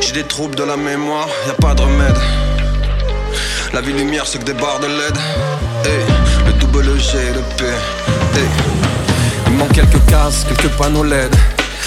[0.00, 2.45] J'ai des troubles de la mémoire, y a pas de remède.
[3.76, 5.18] La vie lumière, c'est que des barres de LED.
[5.84, 6.00] Hey,
[6.46, 7.64] le double G le P.
[9.48, 11.30] Il manque quelques cases, quelques panneaux LED.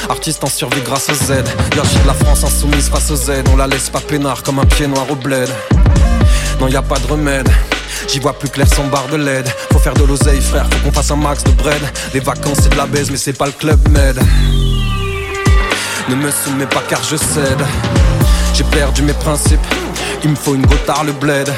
[0.08, 1.44] Artiste en survie grâce au Z.
[1.74, 3.42] Hiérarchie de la France insoumise face au Z.
[3.52, 5.50] On la laisse pas peinard comme un pied noir au bled.
[6.60, 7.50] Non, y a pas de remède.
[8.08, 9.50] J'y vois plus clair sans barre de LED.
[9.74, 11.82] Faut faire de l'oseille, frère, faut qu'on fasse un max de bread.
[12.14, 14.16] Les vacances, c'est de la baise, mais c'est pas le club med.
[16.08, 17.66] Ne me soumets pas car je cède.
[18.54, 19.66] J'ai perdu mes principes.
[20.24, 21.50] Il me faut une gotard, le bled.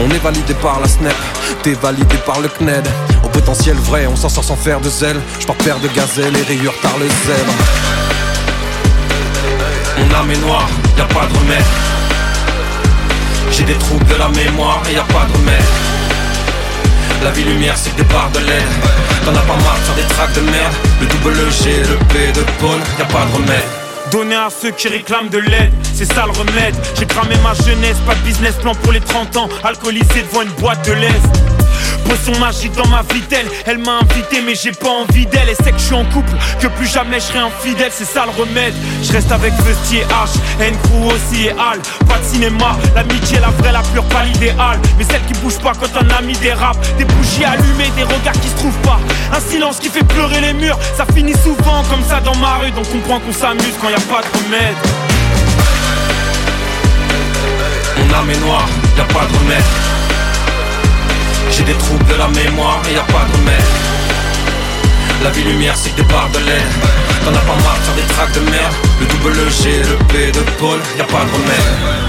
[0.00, 1.14] On est validé par la SNEP,
[1.62, 2.86] t'es validé par le CNED.
[3.24, 5.20] Au potentiel vrai, on s'en sort sans faire de zèle.
[5.40, 7.52] J'pars père de gazelle et rayures par le zèbre.
[9.98, 11.64] Mon âme est noire, y a pas de remède.
[13.50, 15.64] J'ai des troubles de la mémoire et y a pas de remède.
[17.24, 18.62] La vie lumière c'est des barres de LED
[19.24, 22.44] T'en as pas marre faire des tracks de merde Le double G, le P de
[22.60, 23.77] Paul, y a pas de remède
[24.10, 26.74] Donner à ceux qui réclament de l'aide, c'est ça le remède.
[26.98, 29.48] J'ai cramé ma jeunesse, pas de business plan pour les 30 ans.
[29.62, 31.57] Alcoolisé devant une boîte de l'Est.
[32.04, 35.48] Poisson magique dans ma vie d'elle, elle m'a invité mais j'ai pas envie d'elle.
[35.48, 38.24] Et c'est que je suis en couple, que plus jamais je serai infidèle, c'est ça
[38.26, 38.74] le remède.
[39.02, 41.80] Je reste avec Festier H, N Crew aussi et Al.
[42.06, 44.78] Pas de cinéma, l'amitié la vraie, la pure, pas l'idéal.
[44.96, 46.78] Mais celle qui bouge pas quand un ami dérape.
[46.96, 48.98] Des bougies allumées, des regards qui se trouvent pas.
[49.34, 52.70] Un silence qui fait pleurer les murs, ça finit souvent comme ça dans ma rue.
[52.70, 54.76] Donc comprends qu'on s'amuse quand y a pas de remède.
[57.96, 59.64] Mon âme est noire, y a pas de remède.
[61.50, 63.62] J'ai des troubles de la mémoire et y a pas de remède.
[65.22, 66.62] La vie lumière c'est des barres de LED.
[67.24, 68.74] T'en as pas marre de faire des tracks de merde.
[69.00, 72.08] Le double G, le P de Paul, y a pas de remède.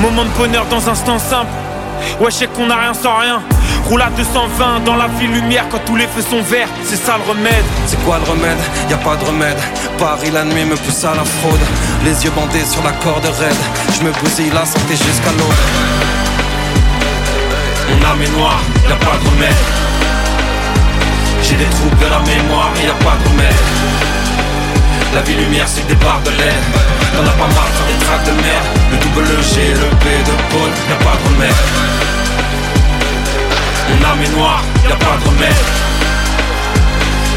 [0.00, 1.50] Moment de bonheur dans un instant simple.
[2.20, 3.42] Ouais, je sais qu'on a rien sans rien.
[3.90, 6.68] Roule à 220 dans la ville lumière quand tous les feux sont verts.
[6.84, 7.64] C'est ça le remède.
[7.86, 8.56] C'est quoi le remède?
[8.88, 9.58] Y a pas de remède.
[9.98, 11.58] Paris la nuit me pousse à la fraude.
[12.04, 13.62] Les yeux bandés sur la corde raide.
[13.92, 15.60] Je me bousille la santé jusqu'à l'aube.
[17.90, 19.62] Mon âme est noire, y a pas de remède.
[21.42, 23.60] J'ai des troubles de la mémoire y a pas de remède.
[25.16, 26.62] La vie lumière des barres de LED.
[27.16, 28.68] T'en as pas marre faire des tracks de merde.
[28.92, 32.09] Le double G, le P de Paul, y a pas de remède.
[33.90, 35.64] Mon âme est noire, y pas de remède.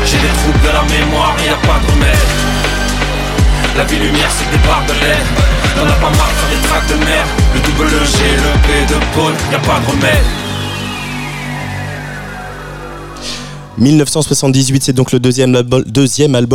[0.06, 2.28] J'ai des troubles de la mémoire y a pas de remède.
[3.76, 5.26] La vie lumière des barres de LED.
[5.76, 7.28] T'en as pas marre faire des tracks de merde.
[7.56, 10.26] Le double G, le P de Paul, y a pas de remède.
[13.80, 16.52] 1978, c'est donc le deuxième, deuxième album